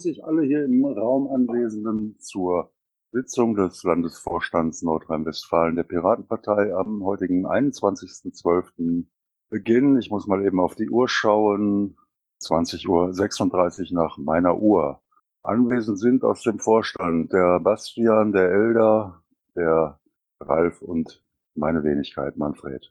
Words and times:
Begrüße 0.00 0.12
ich 0.12 0.24
alle 0.24 0.44
hier 0.44 0.64
im 0.64 0.82
Raum 0.82 1.28
Anwesenden 1.28 2.18
zur 2.18 2.72
Sitzung 3.12 3.54
des 3.54 3.82
Landesvorstands 3.82 4.80
Nordrhein-Westfalen 4.80 5.76
der 5.76 5.82
Piratenpartei 5.82 6.74
am 6.74 7.04
heutigen 7.04 7.46
21.12. 7.46 9.04
Beginn. 9.50 9.98
Ich 9.98 10.10
muss 10.10 10.26
mal 10.26 10.42
eben 10.42 10.58
auf 10.58 10.74
die 10.74 10.88
Uhr 10.88 11.06
schauen. 11.06 11.98
20.36 12.40 13.92
Uhr 13.92 14.02
nach 14.02 14.16
meiner 14.16 14.58
Uhr. 14.58 15.02
Anwesend 15.42 15.98
sind 15.98 16.24
aus 16.24 16.44
dem 16.44 16.60
Vorstand 16.60 17.34
der 17.34 17.60
Bastian, 17.60 18.32
der 18.32 18.50
Elder, 18.50 19.22
der 19.54 20.00
Ralf 20.40 20.80
und 20.80 21.22
meine 21.54 21.84
Wenigkeit 21.84 22.38
Manfred. 22.38 22.90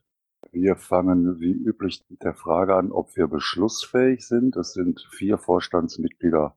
Wir 0.52 0.76
fangen 0.76 1.40
wie 1.40 1.54
üblich 1.54 2.06
mit 2.08 2.22
der 2.22 2.36
Frage 2.36 2.76
an, 2.76 2.92
ob 2.92 3.16
wir 3.16 3.26
beschlussfähig 3.26 4.28
sind. 4.28 4.56
Es 4.58 4.74
sind 4.74 5.08
vier 5.10 5.40
Vorstandsmitglieder 5.40 6.56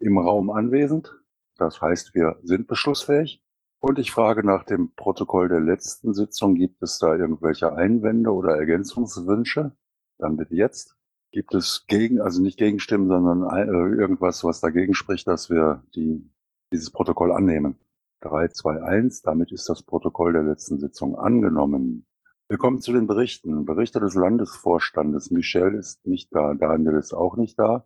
im 0.00 0.18
Raum 0.18 0.50
anwesend. 0.50 1.14
Das 1.56 1.80
heißt, 1.80 2.14
wir 2.14 2.38
sind 2.42 2.66
beschlussfähig. 2.66 3.42
Und 3.80 3.98
ich 3.98 4.10
frage 4.10 4.44
nach 4.44 4.64
dem 4.64 4.94
Protokoll 4.94 5.48
der 5.48 5.60
letzten 5.60 6.12
Sitzung, 6.12 6.54
gibt 6.54 6.82
es 6.82 6.98
da 6.98 7.14
irgendwelche 7.14 7.72
Einwände 7.74 8.30
oder 8.30 8.56
Ergänzungswünsche? 8.56 9.72
Dann 10.18 10.36
bitte 10.36 10.54
jetzt. 10.54 10.96
Gibt 11.32 11.54
es 11.54 11.86
gegen, 11.86 12.20
also 12.20 12.42
nicht 12.42 12.58
Gegenstimmen, 12.58 13.08
sondern 13.08 13.48
äh, 13.56 13.64
irgendwas, 13.64 14.42
was 14.44 14.60
dagegen 14.60 14.94
spricht, 14.94 15.28
dass 15.28 15.48
wir 15.48 15.84
die, 15.94 16.28
dieses 16.72 16.90
Protokoll 16.90 17.32
annehmen? 17.32 17.78
3, 18.20 18.48
2, 18.48 18.82
1. 18.82 19.22
Damit 19.22 19.52
ist 19.52 19.68
das 19.68 19.82
Protokoll 19.82 20.32
der 20.32 20.42
letzten 20.42 20.78
Sitzung 20.78 21.16
angenommen. 21.16 22.06
Wir 22.48 22.58
kommen 22.58 22.80
zu 22.80 22.92
den 22.92 23.06
Berichten. 23.06 23.64
Berichte 23.64 24.00
des 24.00 24.14
Landesvorstandes. 24.14 25.30
Michel 25.30 25.74
ist 25.74 26.06
nicht 26.06 26.34
da, 26.34 26.52
Daniel 26.54 26.94
ist 26.94 27.14
auch 27.14 27.36
nicht 27.36 27.58
da. 27.58 27.84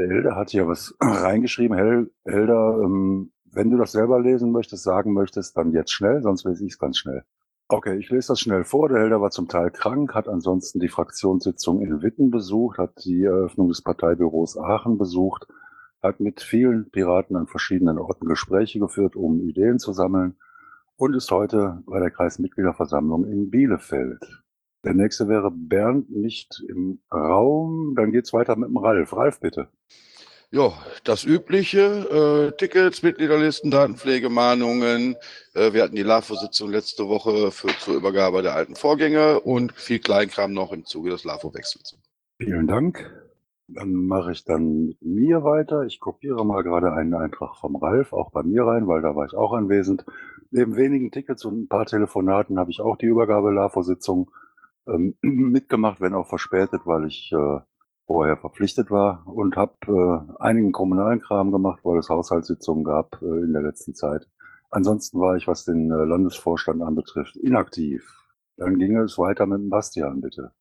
Der 0.00 0.08
Helder 0.08 0.34
hat 0.34 0.48
hier 0.48 0.66
was 0.66 0.96
reingeschrieben. 1.00 1.76
Hel 1.76 2.10
Helder, 2.24 2.80
ähm, 2.82 3.32
wenn 3.52 3.70
du 3.70 3.76
das 3.76 3.92
selber 3.92 4.18
lesen 4.18 4.50
möchtest, 4.50 4.82
sagen 4.82 5.12
möchtest, 5.12 5.58
dann 5.58 5.72
jetzt 5.72 5.92
schnell, 5.92 6.22
sonst 6.22 6.44
lese 6.44 6.64
ich 6.64 6.72
es 6.72 6.78
ganz 6.78 6.96
schnell. 6.96 7.22
Okay, 7.68 7.98
ich 7.98 8.08
lese 8.08 8.28
das 8.28 8.40
schnell 8.40 8.64
vor. 8.64 8.88
Der 8.88 9.00
Helder 9.00 9.20
war 9.20 9.30
zum 9.30 9.46
Teil 9.46 9.70
krank, 9.70 10.14
hat 10.14 10.26
ansonsten 10.26 10.80
die 10.80 10.88
Fraktionssitzung 10.88 11.82
in 11.82 12.00
Witten 12.00 12.30
besucht, 12.30 12.78
hat 12.78 13.04
die 13.04 13.24
Eröffnung 13.24 13.68
des 13.68 13.82
Parteibüros 13.82 14.56
Aachen 14.56 14.96
besucht, 14.96 15.46
hat 16.02 16.18
mit 16.18 16.40
vielen 16.40 16.90
Piraten 16.90 17.36
an 17.36 17.46
verschiedenen 17.46 17.98
Orten 17.98 18.26
Gespräche 18.26 18.78
geführt, 18.78 19.16
um 19.16 19.40
Ideen 19.40 19.78
zu 19.78 19.92
sammeln 19.92 20.36
und 20.96 21.14
ist 21.14 21.30
heute 21.30 21.82
bei 21.84 22.00
der 22.00 22.10
Kreismitgliederversammlung 22.10 23.26
in 23.26 23.50
Bielefeld. 23.50 24.42
Der 24.84 24.94
nächste 24.94 25.28
wäre 25.28 25.50
Bernd 25.50 26.10
nicht 26.10 26.62
im 26.68 27.00
Raum. 27.12 27.94
Dann 27.96 28.12
geht's 28.12 28.32
weiter 28.32 28.56
mit 28.56 28.70
dem 28.70 28.78
Ralf. 28.78 29.12
Ralf, 29.14 29.40
bitte. 29.40 29.68
Ja, 30.52 30.72
das 31.04 31.24
Übliche, 31.24 32.50
äh, 32.50 32.56
Tickets, 32.56 33.04
Mitgliederlisten, 33.04 33.70
Datenpflege, 33.70 34.30
Mahnungen. 34.30 35.14
Äh, 35.54 35.72
wir 35.72 35.84
hatten 35.84 35.94
die 35.94 36.02
LAFO-Sitzung 36.02 36.70
letzte 36.70 37.08
Woche 37.08 37.52
für, 37.52 37.68
zur 37.78 37.94
Übergabe 37.94 38.42
der 38.42 38.56
alten 38.56 38.74
Vorgänge 38.74 39.38
und 39.38 39.72
viel 39.72 40.00
Kleinkram 40.00 40.52
noch 40.52 40.72
im 40.72 40.84
Zuge 40.84 41.10
des 41.10 41.22
LAFO-Wechsels. 41.22 41.96
Vielen 42.38 42.66
Dank. 42.66 43.12
Dann 43.68 43.92
mache 43.92 44.32
ich 44.32 44.44
dann 44.44 44.86
mit 44.86 45.02
mir 45.02 45.44
weiter. 45.44 45.84
Ich 45.84 46.00
kopiere 46.00 46.44
mal 46.44 46.64
gerade 46.64 46.92
einen 46.92 47.14
Eintrag 47.14 47.54
vom 47.54 47.76
Ralf 47.76 48.12
auch 48.12 48.32
bei 48.32 48.42
mir 48.42 48.64
rein, 48.64 48.88
weil 48.88 49.02
da 49.02 49.14
war 49.14 49.26
ich 49.26 49.34
auch 49.34 49.52
anwesend. 49.52 50.04
Neben 50.50 50.74
wenigen 50.74 51.12
Tickets 51.12 51.44
und 51.44 51.62
ein 51.62 51.68
paar 51.68 51.86
Telefonaten 51.86 52.58
habe 52.58 52.72
ich 52.72 52.80
auch 52.80 52.96
die 52.96 53.06
Übergabe 53.06 53.52
LAFO-Sitzung 53.52 54.32
ähm, 54.92 55.16
mitgemacht, 55.22 56.00
wenn 56.00 56.14
auch 56.14 56.28
verspätet, 56.28 56.82
weil 56.84 57.06
ich 57.06 57.32
äh, 57.32 57.60
vorher 58.06 58.36
verpflichtet 58.36 58.90
war 58.90 59.24
und 59.26 59.56
habe 59.56 59.74
äh, 59.86 60.42
einigen 60.42 60.72
kommunalen 60.72 61.20
Kram 61.20 61.52
gemacht, 61.52 61.80
weil 61.84 61.98
es 61.98 62.08
Haushaltssitzungen 62.08 62.84
gab 62.84 63.20
äh, 63.22 63.26
in 63.26 63.52
der 63.52 63.62
letzten 63.62 63.94
Zeit. 63.94 64.26
Ansonsten 64.70 65.20
war 65.20 65.36
ich, 65.36 65.46
was 65.46 65.64
den 65.64 65.90
äh, 65.90 66.04
Landesvorstand 66.04 66.82
anbetrifft, 66.82 67.36
inaktiv. 67.36 68.04
Dann 68.56 68.78
ging 68.78 68.96
es 68.96 69.16
weiter 69.18 69.46
mit 69.46 69.58
dem 69.58 69.70
Bastian, 69.70 70.20
bitte. 70.20 70.52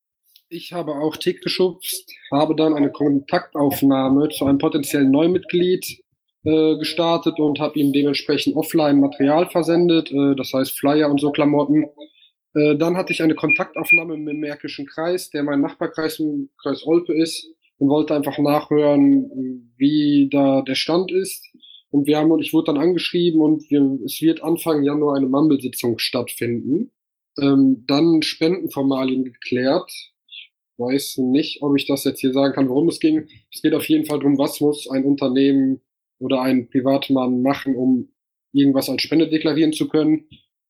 Ich 0.50 0.74
habe 0.74 0.94
auch 0.94 1.16
Tick 1.16 1.42
geschubst, 1.42 2.12
habe 2.32 2.56
dann 2.56 2.74
eine 2.74 2.92
Kontaktaufnahme 2.92 4.30
zu 4.30 4.46
einem 4.46 4.58
potenziellen 4.58 5.12
Neumitglied 5.12 6.04
äh, 6.44 6.78
gestartet 6.78 7.40
und 7.40 7.60
habe 7.60 7.78
ihm 7.78 7.94
dementsprechend 7.94 8.56
offline 8.56 9.00
Material 9.00 9.48
versendet, 9.48 10.12
äh, 10.12 10.36
das 10.36 10.54
heißt 10.54 10.80
Flyer 10.80 11.10
und 11.10 11.20
so 11.20 11.32
Klamotten. 11.32 11.86
Äh, 12.60 12.78
dann 12.78 12.98
hatte 12.98 13.14
ich 13.14 13.22
eine 13.22 13.36
Kontaktaufnahme 13.36 14.18
mit 14.18 14.34
dem 14.34 14.40
Märkischen 14.40 14.86
Kreis, 14.86 15.30
der 15.30 15.44
mein 15.44 15.62
Nachbarkreis 15.62 16.20
im 16.20 16.50
Kreis 16.62 16.86
Olpe 16.86 17.14
ist 17.14 17.48
und 17.78 17.90
wollte 17.90 18.14
einfach 18.16 18.38
nachhören, 18.38 19.72
wie 19.78 20.28
da 20.30 20.62
der 20.62 20.76
Stand 20.76 21.12
ist. 21.12 21.46
Und 21.92 22.06
wir 22.06 22.18
haben, 22.18 22.38
ich 22.40 22.54
wurde 22.54 22.74
dann 22.74 22.82
angeschrieben 22.82 23.42
und 23.42 23.70
wir, 23.72 24.00
es 24.06 24.22
wird 24.22 24.44
Anfang 24.44 24.84
Januar 24.84 25.16
eine 25.16 25.28
Mumble-Sitzung 25.28 25.98
stattfinden. 25.98 26.92
Ähm, 27.40 27.86
dann 27.88 28.22
Spendenformalien 28.22 29.24
geklärt 29.24 29.92
weiß 30.80 31.18
nicht, 31.18 31.62
ob 31.62 31.76
ich 31.78 31.86
das 31.86 32.06
jetzt 32.06 32.22
hier 32.22 32.34
sagen 32.34 32.54
kann, 32.54 32.70
worum 32.70 32.88
es 32.88 33.00
ging. 33.00 33.28
Es 33.54 33.62
geht 33.62 33.74
auf 33.74 33.88
jeden 33.90 34.06
Fall 34.06 34.20
darum, 34.20 34.38
was 34.38 34.62
muss 34.62 34.90
ein 34.90 35.04
Unternehmen 35.04 35.82
oder 36.20 36.42
ein 36.42 36.70
Privatmann 36.70 37.42
machen, 37.42 37.76
um 37.76 38.10
irgendwas 38.54 38.90
als 38.90 39.02
Spende 39.02 39.30
deklarieren 39.30 39.74
zu 39.74 39.88
können. 39.88 40.28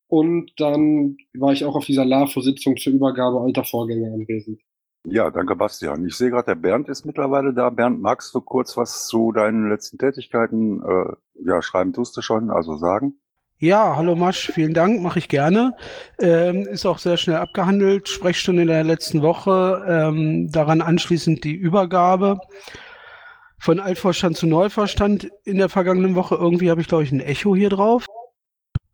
Und 0.10 0.52
dann 0.58 1.18
war 1.38 1.54
ich 1.54 1.64
auch 1.64 1.76
auf 1.76 1.86
dieser 1.86 2.04
LAFO-Sitzung 2.04 2.78
zur 2.78 2.94
Übergabe 2.94 3.42
alter 3.42 3.64
Vorgänger 3.64 4.12
anwesend. 4.12 4.60
Ja, 5.06 5.30
danke, 5.30 5.56
Bastian. 5.56 6.06
Ich 6.06 6.16
sehe 6.16 6.32
gerade, 6.32 6.48
der 6.48 6.56
Bernd 6.56 6.90
ist 6.90 7.06
mittlerweile 7.06 7.54
da. 7.54 7.70
Bernd, 7.70 8.02
magst 8.02 8.34
du 8.34 8.42
kurz 8.42 8.76
was 8.76 9.08
zu 9.08 9.32
deinen 9.32 9.70
letzten 9.70 10.00
Tätigkeiten? 10.00 10.82
Äh, 10.82 11.14
ja, 11.48 11.62
schreiben 11.62 11.94
tust 11.94 12.18
du 12.18 12.22
schon, 12.22 12.50
also 12.50 12.76
sagen. 12.76 13.20
Ja, 13.60 13.96
hallo 13.98 14.16
Masch, 14.16 14.52
vielen 14.54 14.74
Dank, 14.74 15.02
mache 15.02 15.20
ich 15.20 15.28
gerne. 15.28 15.76
Ähm, 16.20 16.66
ist 16.66 16.86
auch 16.86 16.98
sehr 16.98 17.18
schnell 17.18 17.38
abgehandelt. 17.38 18.08
Sprechstunde 18.10 18.64
in 18.64 18.70
der 18.70 18.84
letzten 18.84 19.22
Woche, 19.22 19.86
ähm, 19.88 20.50
daran 20.52 20.82
anschließend 20.82 21.44
die 21.44 21.56
Übergabe 21.56 22.40
von 23.60 23.80
Altvorstand 23.80 24.38
zu 24.38 24.48
Neuvorstand 24.48 25.30
in 25.44 25.58
der 25.58 25.70
vergangenen 25.70 26.16
Woche. 26.16 26.36
Irgendwie 26.36 26.72
habe 26.72 26.82
ich, 26.82 26.88
glaube 26.88 27.04
ich, 27.04 27.12
ein 27.12 27.20
Echo 27.20 27.56
hier 27.56 27.70
drauf. 27.70 28.06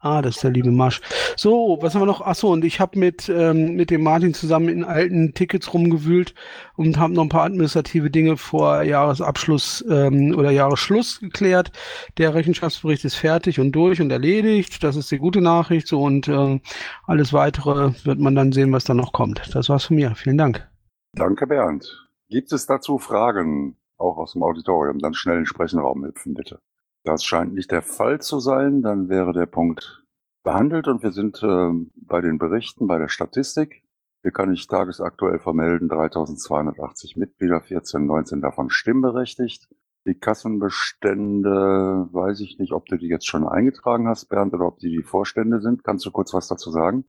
Ah, 0.05 0.21
das 0.21 0.35
ist 0.35 0.43
der 0.43 0.51
liebe 0.51 0.69
Marsch. 0.69 1.01
So, 1.35 1.79
was 1.81 1.95
haben 1.95 2.03
wir 2.03 2.05
noch? 2.05 2.21
Ach 2.21 2.35
so, 2.35 2.51
und 2.51 2.63
ich 2.63 2.79
habe 2.79 2.99
mit 2.99 3.27
ähm, 3.27 3.75
mit 3.75 3.89
dem 3.89 4.03
Martin 4.03 4.35
zusammen 4.35 4.69
in 4.69 4.83
alten 4.83 5.33
Tickets 5.33 5.73
rumgewühlt 5.73 6.35
und 6.75 6.99
habe 6.99 7.15
noch 7.15 7.23
ein 7.23 7.29
paar 7.29 7.45
administrative 7.45 8.11
Dinge 8.11 8.37
vor 8.37 8.83
Jahresabschluss 8.83 9.83
ähm, 9.89 10.35
oder 10.37 10.51
Jahresschluss 10.51 11.21
geklärt. 11.21 11.71
Der 12.19 12.35
Rechenschaftsbericht 12.35 13.03
ist 13.03 13.15
fertig 13.15 13.59
und 13.59 13.71
durch 13.71 13.99
und 13.99 14.11
erledigt. 14.11 14.83
Das 14.83 14.95
ist 14.95 15.09
die 15.09 15.17
gute 15.17 15.41
Nachricht. 15.41 15.87
So 15.87 16.03
und 16.03 16.27
ähm, 16.27 16.61
alles 17.07 17.33
weitere 17.33 17.93
wird 18.03 18.19
man 18.19 18.35
dann 18.35 18.51
sehen, 18.51 18.71
was 18.71 18.83
da 18.83 18.93
noch 18.93 19.11
kommt. 19.11 19.55
Das 19.55 19.69
war's 19.69 19.85
von 19.85 19.95
mir. 19.95 20.13
Vielen 20.13 20.37
Dank. 20.37 20.69
Danke, 21.13 21.47
Bernd. 21.47 22.07
Gibt 22.29 22.51
es 22.51 22.67
dazu 22.67 22.99
Fragen, 22.99 23.75
auch 23.97 24.17
aus 24.17 24.33
dem 24.33 24.43
Auditorium? 24.43 24.99
Dann 24.99 25.15
schnell 25.15 25.37
in 25.37 25.41
den 25.41 25.47
Sprechenraum 25.47 26.05
hüpfen, 26.05 26.35
bitte. 26.35 26.59
Das 27.05 27.23
scheint 27.23 27.53
nicht 27.53 27.71
der 27.71 27.83
Fall 27.83 28.19
zu 28.19 28.39
sein. 28.39 28.81
Dann 28.81 29.09
wäre 29.09 29.31
der 29.31 29.45
Punkt 29.45 30.03
behandelt 30.43 30.87
und 30.87 31.03
wir 31.03 31.11
sind 31.11 31.41
äh, 31.43 31.69
bei 31.95 32.19
den 32.19 32.39
Berichten, 32.39 32.87
bei 32.87 32.97
der 32.97 33.09
Statistik. 33.09 33.83
Hier 34.23 34.31
kann 34.31 34.51
ich 34.51 34.67
tagesaktuell 34.67 35.37
vermelden, 35.37 35.87
3280 35.87 37.15
Mitglieder, 37.15 37.61
14, 37.61 38.07
19 38.07 38.41
davon 38.41 38.71
stimmberechtigt. 38.71 39.67
Die 40.07 40.15
Kassenbestände, 40.15 42.09
weiß 42.11 42.39
ich 42.39 42.57
nicht, 42.57 42.73
ob 42.73 42.87
du 42.87 42.97
die 42.97 43.07
jetzt 43.07 43.27
schon 43.27 43.47
eingetragen 43.47 44.07
hast, 44.07 44.25
Bernd, 44.25 44.53
oder 44.55 44.65
ob 44.65 44.79
die 44.79 44.89
die 44.89 45.03
Vorstände 45.03 45.61
sind. 45.61 45.83
Kannst 45.83 46.05
du 46.07 46.11
kurz 46.11 46.33
was 46.33 46.47
dazu 46.47 46.71
sagen? 46.71 47.05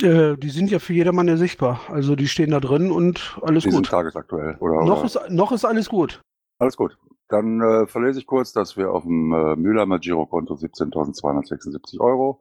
Äh, 0.00 0.36
die 0.36 0.50
sind 0.50 0.70
ja 0.70 0.80
für 0.80 0.94
jedermann 0.94 1.28
ersichtbar. 1.28 1.80
Also 1.88 2.16
die 2.16 2.26
stehen 2.26 2.50
da 2.50 2.58
drin 2.58 2.90
und 2.90 3.38
alles 3.42 3.62
die 3.62 3.70
gut. 3.70 3.76
Sind 3.76 3.86
tagesaktuell, 3.86 4.56
oder? 4.58 4.84
Noch, 4.84 4.98
oder? 4.98 5.06
Ist, 5.06 5.30
noch 5.30 5.52
ist 5.52 5.64
alles 5.64 5.88
gut. 5.88 6.20
Alles 6.58 6.76
gut. 6.76 6.96
Dann 7.32 7.62
äh, 7.62 7.86
verlese 7.86 8.18
ich 8.20 8.26
kurz, 8.26 8.52
dass 8.52 8.76
wir 8.76 8.92
auf 8.92 9.04
dem 9.04 9.32
äh, 9.32 9.56
Mühlheimer 9.56 9.98
Girokonto 9.98 10.52
17.276 10.52 11.98
Euro 11.98 12.38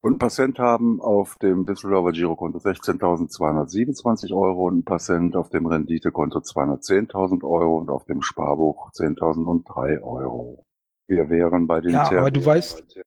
und 0.00 0.14
ein 0.14 0.18
Passent 0.18 0.58
haben 0.58 1.02
auf 1.02 1.36
dem 1.36 1.66
Düsseldorfer 1.66 2.12
Girokonto 2.12 2.56
16.227 2.58 4.34
Euro 4.34 4.68
und 4.68 4.78
ein 4.78 4.84
Passent 4.84 5.36
auf 5.36 5.50
dem 5.50 5.66
Renditekonto 5.66 6.38
210.000 6.38 7.44
Euro 7.44 7.76
und 7.78 7.90
auf 7.90 8.06
dem 8.06 8.22
Sparbuch 8.22 8.90
10.003 8.92 10.00
Euro. 10.02 10.64
Wir 11.08 11.28
wären 11.28 11.66
bei 11.66 11.82
den 11.82 11.90
Ja, 11.92 12.04
Terminen- 12.04 12.20
aber 12.20 12.30
du 12.30 12.46
weißt, 12.46 12.98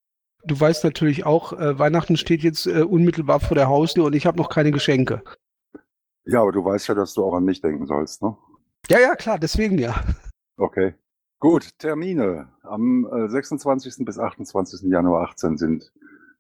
du 0.46 0.60
weißt 0.60 0.84
natürlich 0.84 1.26
auch, 1.26 1.54
äh, 1.54 1.80
Weihnachten 1.80 2.18
steht 2.18 2.44
jetzt 2.44 2.68
äh, 2.68 2.84
unmittelbar 2.84 3.40
vor 3.40 3.56
der 3.56 3.68
Haustür 3.68 4.06
und 4.06 4.14
ich 4.16 4.28
habe 4.28 4.38
noch 4.38 4.50
keine 4.50 4.70
Geschenke. 4.70 5.24
Ja, 6.26 6.42
aber 6.44 6.52
du 6.52 6.64
weißt 6.64 6.88
ja, 6.90 6.94
dass 6.94 7.16
du 7.16 7.24
auch 7.24 7.34
an 7.34 7.46
mich 7.46 7.62
denken 7.62 7.88
sollst, 7.88 8.22
ne? 8.22 8.38
Ja, 8.90 9.00
ja, 9.00 9.16
klar, 9.16 9.40
deswegen 9.40 9.80
ja. 9.80 9.96
Okay. 10.60 10.94
Gut, 11.40 11.80
Termine. 11.80 12.50
Am 12.64 13.08
äh, 13.10 13.30
26. 13.30 14.04
bis 14.04 14.20
28. 14.20 14.82
Januar 14.92 15.30
18 15.30 15.58
sind, 15.58 15.90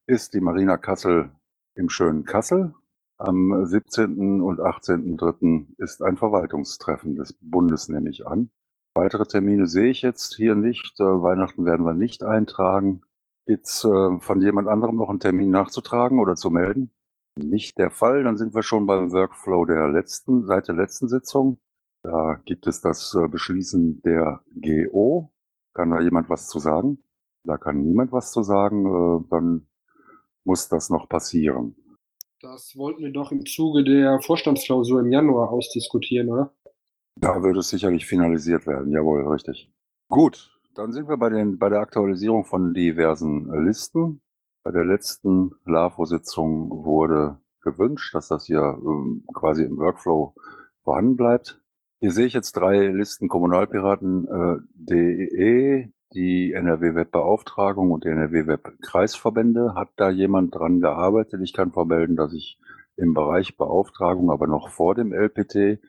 ist 0.07 0.33
die 0.33 0.41
Marina 0.41 0.75
Kassel 0.75 1.31
im 1.75 1.87
schönen 1.87 2.25
Kassel. 2.25 2.73
Am 3.17 3.65
17. 3.65 4.41
und 4.41 4.59
18.3. 4.59 5.67
ist 5.77 6.01
ein 6.01 6.17
Verwaltungstreffen 6.17 7.15
des 7.15 7.31
Bundes, 7.39 7.87
nehme 7.87 8.09
ich 8.09 8.27
an. 8.27 8.51
Weitere 8.93 9.25
Termine 9.25 9.67
sehe 9.67 9.89
ich 9.89 10.01
jetzt 10.01 10.35
hier 10.35 10.55
nicht. 10.55 10.99
Äh, 10.99 11.03
Weihnachten 11.03 11.63
werden 11.63 11.85
wir 11.85 11.93
nicht 11.93 12.21
eintragen. 12.21 13.03
Gibt's 13.45 13.85
äh, 13.85 14.19
von 14.19 14.41
jemand 14.41 14.67
anderem 14.67 14.97
noch 14.97 15.09
einen 15.09 15.21
Termin 15.21 15.49
nachzutragen 15.49 16.19
oder 16.19 16.35
zu 16.35 16.49
melden? 16.49 16.91
Nicht 17.37 17.77
der 17.77 17.89
Fall. 17.89 18.25
Dann 18.25 18.35
sind 18.35 18.53
wir 18.53 18.63
schon 18.63 18.85
beim 18.85 19.13
Workflow 19.13 19.63
der 19.63 19.87
letzten, 19.87 20.45
seit 20.45 20.67
der 20.67 20.75
letzten 20.75 21.07
Sitzung. 21.07 21.57
Da 22.01 22.41
gibt 22.45 22.67
es 22.67 22.81
das 22.81 23.13
äh, 23.15 23.27
Beschließen 23.27 24.01
der 24.03 24.41
GO. 24.61 25.31
Kann 25.73 25.91
da 25.91 25.99
jemand 25.99 26.29
was 26.29 26.47
zu 26.47 26.59
sagen? 26.59 27.03
Da 27.43 27.57
kann 27.57 27.81
niemand 27.83 28.11
was 28.11 28.31
zu 28.31 28.43
sagen. 28.43 28.85
Äh, 28.85 29.27
dann 29.29 29.67
muss 30.43 30.69
das 30.69 30.89
noch 30.89 31.09
passieren. 31.09 31.75
Das 32.41 32.77
wollten 32.77 33.03
wir 33.03 33.11
doch 33.11 33.31
im 33.31 33.45
Zuge 33.45 33.83
der 33.83 34.21
Vorstandsklausur 34.21 35.01
im 35.01 35.11
Januar 35.11 35.51
ausdiskutieren, 35.51 36.29
oder? 36.29 36.53
Da 37.15 37.43
würde 37.43 37.59
es 37.59 37.69
sicherlich 37.69 38.05
finalisiert 38.05 38.65
werden. 38.65 38.93
Jawohl, 38.93 39.27
richtig. 39.27 39.69
Gut, 40.07 40.57
dann 40.73 40.93
sind 40.93 41.09
wir 41.09 41.17
bei, 41.17 41.29
den, 41.29 41.59
bei 41.59 41.67
der 41.67 41.81
Aktualisierung 41.81 42.45
von 42.45 42.73
diversen 42.73 43.51
Listen. 43.65 44.21
Bei 44.63 44.71
der 44.71 44.85
letzten 44.85 45.51
LAFO-Sitzung 45.65 46.69
wurde 46.85 47.41
gewünscht, 47.61 48.15
dass 48.15 48.29
das 48.29 48.45
hier 48.45 48.77
ähm, 48.81 49.25
quasi 49.33 49.63
im 49.63 49.77
Workflow 49.77 50.33
vorhanden 50.83 51.17
bleibt. 51.17 51.61
Hier 52.01 52.11
sehe 52.11 52.27
ich 52.27 52.33
jetzt 52.33 52.53
drei 52.53 52.87
Listen 52.87 53.27
Kommunalpiraten.de, 53.27 55.81
äh, 55.81 55.89
die 56.13 56.53
NRW-Web-Beauftragung 56.53 57.91
und 57.91 58.05
die 58.05 58.09
NRW-Web-Kreisverbände. 58.09 59.75
Hat 59.75 59.89
da 59.97 60.09
jemand 60.09 60.55
dran 60.55 60.79
gearbeitet? 60.79 61.41
Ich 61.43 61.51
kann 61.51 61.73
vermelden, 61.73 62.15
dass 62.15 62.31
ich 62.31 62.57
im 62.95 63.13
Bereich 63.13 63.57
Beauftragung, 63.57 64.31
aber 64.31 64.47
noch 64.47 64.69
vor 64.69 64.95
dem 64.95 65.11
LPT, 65.11 65.79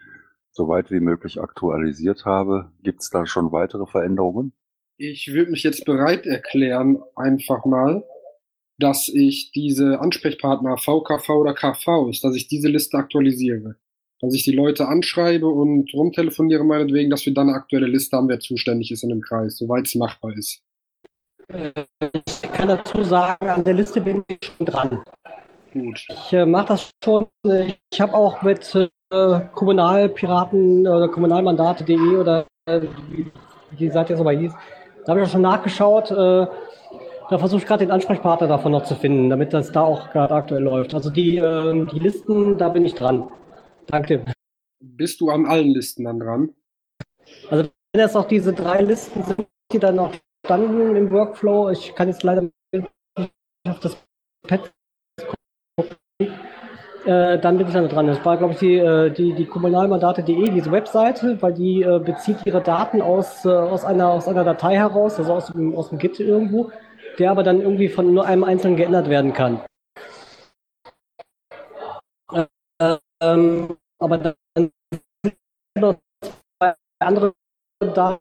so 0.51 0.67
weit 0.67 0.91
wie 0.91 0.99
möglich 0.99 1.41
aktualisiert 1.41 2.25
habe. 2.25 2.73
Gibt 2.83 3.03
es 3.03 3.11
da 3.11 3.25
schon 3.25 3.53
weitere 3.53 3.87
Veränderungen? 3.87 4.53
Ich 4.97 5.33
würde 5.33 5.53
mich 5.53 5.63
jetzt 5.63 5.85
bereit 5.85 6.27
erklären, 6.27 7.01
einfach 7.15 7.65
mal, 7.65 8.03
dass 8.79 9.09
ich 9.09 9.53
diese 9.53 10.01
Ansprechpartner 10.01 10.77
VKV 10.77 11.29
oder 11.31 11.55
KV 11.55 12.09
ist, 12.11 12.25
dass 12.25 12.35
ich 12.35 12.49
diese 12.49 12.69
Liste 12.69 12.99
aktualisiere. 12.99 13.77
Dass 14.21 14.35
ich 14.35 14.45
die 14.45 14.53
Leute 14.53 14.87
anschreibe 14.87 15.49
und 15.49 15.93
rumtelefoniere 15.95 16.65
meinetwegen, 16.65 17.11
dass 17.11 17.25
wir 17.25 17.33
dann 17.33 17.49
eine 17.49 17.57
aktuelle 17.57 17.87
Liste 17.87 18.17
haben, 18.17 18.29
wer 18.29 18.41
zuständig 18.41 18.91
ist 18.91 19.03
in 19.03 19.09
dem 19.09 19.23
Kreis, 19.23 19.57
soweit 19.57 19.87
es 19.87 19.95
machbar 19.95 20.37
ist. 20.37 20.63
Ich 21.49 22.53
kann 22.53 22.69
dazu 22.69 23.03
sagen, 23.03 23.49
an 23.49 23.65
der 23.65 23.75
Liste 23.75 24.01
bin 24.01 24.23
ich 24.29 24.39
schon 24.43 24.67
dran. 24.67 25.03
Gut. 25.73 26.07
Ich 26.09 26.33
äh, 26.33 26.47
mache 26.47 26.69
das 26.69 26.91
schon. 27.03 27.27
Ich 27.91 28.01
habe 28.01 28.15
auch 28.15 28.43
mit 28.43 28.75
äh, 28.75 29.41
Kommunalpiraten 29.55 30.87
oder 30.87 31.09
Kommunalmandate.de 31.09 32.17
oder 32.17 32.47
äh, 32.67 32.83
wie 33.11 33.31
die 33.79 33.91
Seite 33.91 34.13
jetzt 34.13 34.21
aber 34.21 34.33
hieß, 34.33 34.53
da 35.05 35.11
habe 35.11 35.21
ich 35.21 35.27
auch 35.27 35.33
schon 35.33 35.43
nachgeschaut. 35.43 36.11
Äh, 36.11 36.47
da 37.31 37.39
versuche 37.39 37.61
ich 37.61 37.67
gerade 37.67 37.85
den 37.85 37.93
Ansprechpartner 37.93 38.49
davon 38.49 38.73
noch 38.73 38.85
zu 38.85 38.97
finden, 38.97 39.31
damit 39.31 39.53
das 39.53 39.71
da 39.71 39.83
auch 39.83 40.11
gerade 40.11 40.35
aktuell 40.35 40.63
läuft. 40.63 40.95
Also 40.95 41.11
die, 41.11 41.37
äh, 41.37 41.87
die 41.87 41.99
Listen, 42.01 42.59
da 42.59 42.69
bin 42.69 42.85
ich 42.85 42.95
dran. 42.95 43.29
Danke. 43.91 44.25
Bist 44.81 45.21
du 45.21 45.31
an 45.31 45.47
allen 45.47 45.69
Listen 45.69 46.05
dann 46.05 46.21
dran? 46.21 46.55
Also 47.51 47.71
wenn 47.93 48.01
jetzt 48.01 48.17
auch 48.17 48.29
diese 48.29 48.53
drei 48.53 48.83
Listen 48.83 49.23
sind, 49.25 49.47
die 49.73 49.79
dann 49.79 49.97
noch 49.97 50.15
standen 50.45 50.97
im 50.97 51.11
Workflow, 51.11 51.71
ich 51.71 51.95
kann 51.95 52.09
jetzt 52.09 52.23
leider 52.23 52.49
auf 53.69 53.81
das 53.81 53.97
Pad 54.47 54.73
gucken, 55.77 55.97
äh, 57.05 57.39
dann 57.39 57.59
bin 57.59 57.67
ich 57.67 57.73
dann 57.73 57.89
dran. 57.89 58.07
Das 58.07 58.25
war, 58.25 58.37
glaube 58.37 58.55
ich, 58.55 58.61
die, 58.61 58.77
äh, 58.77 59.11
die, 59.11 59.35
die 59.35 59.47
kommunalmandate.de, 59.47 60.51
diese 60.51 60.71
Webseite, 60.71 61.41
weil 61.43 61.55
die 61.55 61.83
äh, 61.83 61.99
bezieht 61.99 62.39
ihre 62.47 62.63
Daten 62.63 63.03
aus, 63.03 63.45
äh, 63.45 63.49
aus, 63.49 63.85
einer, 63.85 64.11
aus 64.11 64.29
einer 64.29 64.45
Datei 64.45 64.77
heraus, 64.77 65.19
also 65.19 65.35
aus 65.35 65.49
dem, 65.49 65.75
aus 65.77 65.91
dem 65.91 65.99
Git 65.99 66.21
irgendwo, 66.21 66.71
der 67.19 67.31
aber 67.31 67.43
dann 67.43 67.61
irgendwie 67.61 67.89
von 67.89 68.15
nur 68.15 68.25
einem 68.25 68.45
Einzelnen 68.45 68.77
geändert 68.77 69.09
werden 69.09 69.33
kann. 69.33 69.61
Äh, 72.33 72.97
ähm, 73.23 73.77
aber 74.01 74.19
dann 74.19 74.35
sind 74.57 74.73
noch 75.79 75.97
zwei 76.59 76.75
andere 77.01 77.35
Daten. 77.81 78.21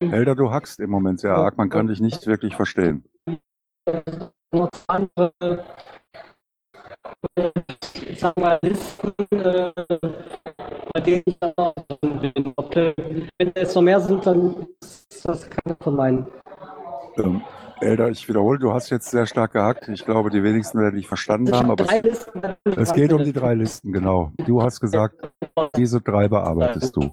Helder, 0.00 0.34
du 0.34 0.50
hackst 0.50 0.80
im 0.80 0.90
Moment 0.90 1.20
sehr 1.20 1.34
arg, 1.34 1.56
man 1.56 1.70
kann 1.70 1.86
dich 1.88 2.00
nicht 2.00 2.26
wirklich 2.26 2.54
verstehen 2.54 3.04
noch 4.52 4.70
andere, 4.86 5.32
ich 8.06 8.20
sag 8.20 8.36
mal, 8.38 8.58
Listen, 8.62 9.12
äh, 9.30 9.72
bei 10.92 11.00
denen 11.00 11.22
ich 11.26 11.38
dann 11.38 11.52
auch 11.56 11.74
bin. 11.74 12.52
Ob, 12.56 12.76
äh, 12.76 12.94
wenn 13.38 13.52
es 13.54 13.74
noch 13.74 13.82
mehr 13.82 14.00
sind, 14.00 14.26
dann 14.26 14.66
ist 14.80 15.24
das 15.24 15.48
keine 15.48 15.76
von 15.80 15.96
meinen. 15.96 16.26
Ähm, 17.16 17.42
Elder, 17.80 18.08
ich 18.08 18.28
wiederhole, 18.28 18.58
du 18.58 18.72
hast 18.72 18.90
jetzt 18.90 19.10
sehr 19.10 19.26
stark 19.26 19.52
gehackt. 19.52 19.88
Ich 19.88 20.04
glaube, 20.04 20.30
die 20.30 20.42
wenigsten 20.42 20.80
werden 20.80 20.96
dich 20.96 21.06
verstanden 21.06 21.54
haben, 21.54 21.70
aber 21.70 21.84
es, 22.04 22.30
es 22.64 22.92
geht 22.92 23.12
um 23.12 23.24
die 23.24 23.32
drei 23.32 23.54
Listen, 23.54 23.92
genau. 23.92 24.32
Du 24.46 24.62
hast 24.62 24.80
gesagt, 24.80 25.30
diese 25.76 26.00
drei 26.00 26.28
bearbeitest 26.28 26.96
du. 26.96 27.12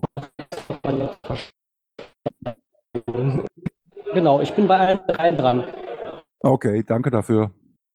Genau, 4.13 4.41
ich 4.41 4.53
bin 4.53 4.67
bei 4.67 4.77
allen 4.77 5.00
drei 5.07 5.31
dran. 5.31 5.63
Okay, 6.39 6.83
danke 6.83 7.12
dafür. 7.12 7.51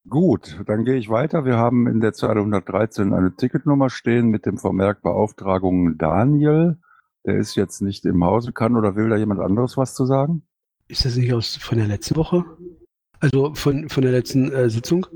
Gut, 0.09 0.61
dann 0.67 0.85
gehe 0.85 0.97
ich 0.97 1.09
weiter. 1.09 1.45
Wir 1.45 1.57
haben 1.57 1.87
in 1.87 2.01
der 2.01 2.13
Zeile 2.13 2.41
113 2.41 3.13
eine 3.13 3.35
Ticketnummer 3.37 3.91
stehen 3.91 4.29
mit 4.29 4.47
dem 4.47 4.59
Vermerk 4.59 5.03
Beauftragung 5.03 5.99
Daniel. 5.99 6.79
Der 7.27 7.37
ist 7.37 7.55
jetzt 7.55 7.83
nicht 7.83 8.07
im 8.07 8.25
Hause, 8.25 8.53
kann 8.53 8.77
oder 8.77 8.97
will 8.97 9.09
da 9.09 9.17
jemand 9.17 9.41
anderes 9.41 9.77
was 9.77 9.95
zu 9.95 10.07
sagen? 10.07 10.43
Ist 10.89 11.05
das 11.05 11.17
nicht 11.17 11.33
aus 11.33 11.57
von 11.57 11.79
der 11.79 11.87
letzten 11.87 12.17
Woche? 12.17 12.45
Also 13.21 13.55
von, 13.55 13.89
von 13.89 14.03
der 14.03 14.13
letzten 14.13 14.53
äh, 14.53 14.71
Sitzung? 14.71 15.07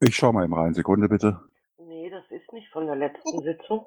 Ich 0.00 0.16
schau 0.16 0.32
mal 0.32 0.44
eben 0.44 0.54
rein. 0.54 0.74
Sekunde 0.74 1.08
bitte. 1.08 1.40
Nee, 1.78 2.10
das 2.10 2.24
ist 2.30 2.52
nicht 2.52 2.68
von 2.72 2.86
der 2.86 2.96
letzten 2.96 3.42
Sitzung. 3.42 3.86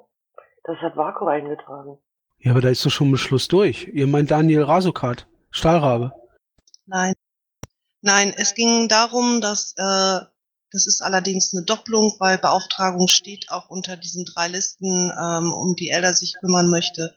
Das 0.64 0.78
hat 0.78 0.96
Vaku 0.96 1.26
eingetragen. 1.26 1.98
Ja, 2.40 2.52
aber 2.52 2.62
da 2.62 2.70
ist 2.70 2.86
doch 2.86 2.92
schon 2.92 3.12
Beschluss 3.12 3.48
durch. 3.48 3.88
Ihr 3.94 4.08
meint 4.08 4.32
Daniel 4.32 4.64
Rasokat, 4.64 5.28
Stahlrabe. 5.52 6.14
Nein, 6.86 7.14
Nein, 8.02 8.34
es 8.38 8.56
ging 8.56 8.88
darum, 8.88 9.42
dass 9.42 9.74
äh, 9.76 10.20
das 10.72 10.86
ist 10.86 11.02
allerdings 11.02 11.54
eine 11.54 11.66
Doppelung, 11.66 12.16
weil 12.20 12.38
Beauftragung 12.38 13.08
steht 13.08 13.50
auch 13.50 13.70
unter 13.70 13.98
diesen 13.98 14.24
drei 14.24 14.48
Listen, 14.48 15.12
ähm, 15.20 15.52
um 15.52 15.76
die 15.76 15.90
Elder 15.90 16.14
sich 16.14 16.36
kümmern 16.40 16.70
möchte. 16.70 17.16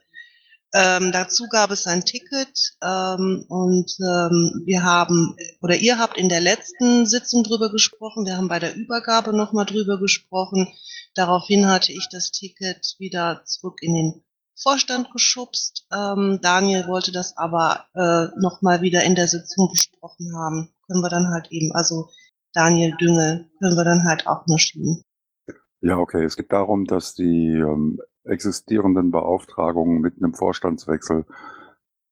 Ähm, 0.75 1.11
dazu 1.11 1.47
gab 1.49 1.69
es 1.69 1.85
ein 1.85 2.03
Ticket 2.03 2.73
ähm, 2.81 3.45
und 3.47 3.95
ähm, 3.99 4.63
wir 4.65 4.83
haben 4.83 5.35
oder 5.61 5.75
ihr 5.75 5.99
habt 5.99 6.17
in 6.17 6.29
der 6.29 6.41
letzten 6.41 7.05
Sitzung 7.05 7.43
drüber 7.43 7.71
gesprochen. 7.71 8.25
Wir 8.25 8.37
haben 8.37 8.47
bei 8.47 8.57
der 8.57 8.75
Übergabe 8.75 9.35
nochmal 9.37 9.65
drüber 9.65 9.99
gesprochen. 9.99 10.67
Daraufhin 11.13 11.67
hatte 11.67 11.91
ich 11.91 12.09
das 12.09 12.31
Ticket 12.31 12.95
wieder 12.97 13.43
zurück 13.45 13.83
in 13.83 13.93
den 13.93 14.23
Vorstand 14.55 15.11
geschubst. 15.11 15.85
Ähm, 15.91 16.39
Daniel 16.41 16.87
wollte 16.87 17.11
das 17.11 17.37
aber 17.37 17.85
äh, 17.93 18.27
nochmal 18.39 18.81
wieder 18.81 19.03
in 19.03 19.13
der 19.13 19.27
Sitzung 19.27 19.69
besprochen 19.69 20.35
haben. 20.35 20.73
Können 20.87 21.01
wir 21.01 21.09
dann 21.09 21.27
halt 21.27 21.51
eben, 21.51 21.71
also 21.73 22.09
Daniel 22.53 22.95
Dünge, 22.99 23.49
können 23.59 23.77
wir 23.77 23.83
dann 23.83 24.05
halt 24.05 24.25
auch 24.25 24.47
nur 24.47 24.57
schieben. 24.57 25.03
Ja, 25.81 25.97
okay. 25.97 26.23
Es 26.23 26.35
geht 26.35 26.51
darum, 26.51 26.85
dass 26.85 27.13
die 27.13 27.57
ähm, 27.57 27.99
existierenden 28.25 29.11
Beauftragungen 29.11 30.01
mit 30.01 30.17
einem 30.17 30.33
Vorstandswechsel 30.33 31.25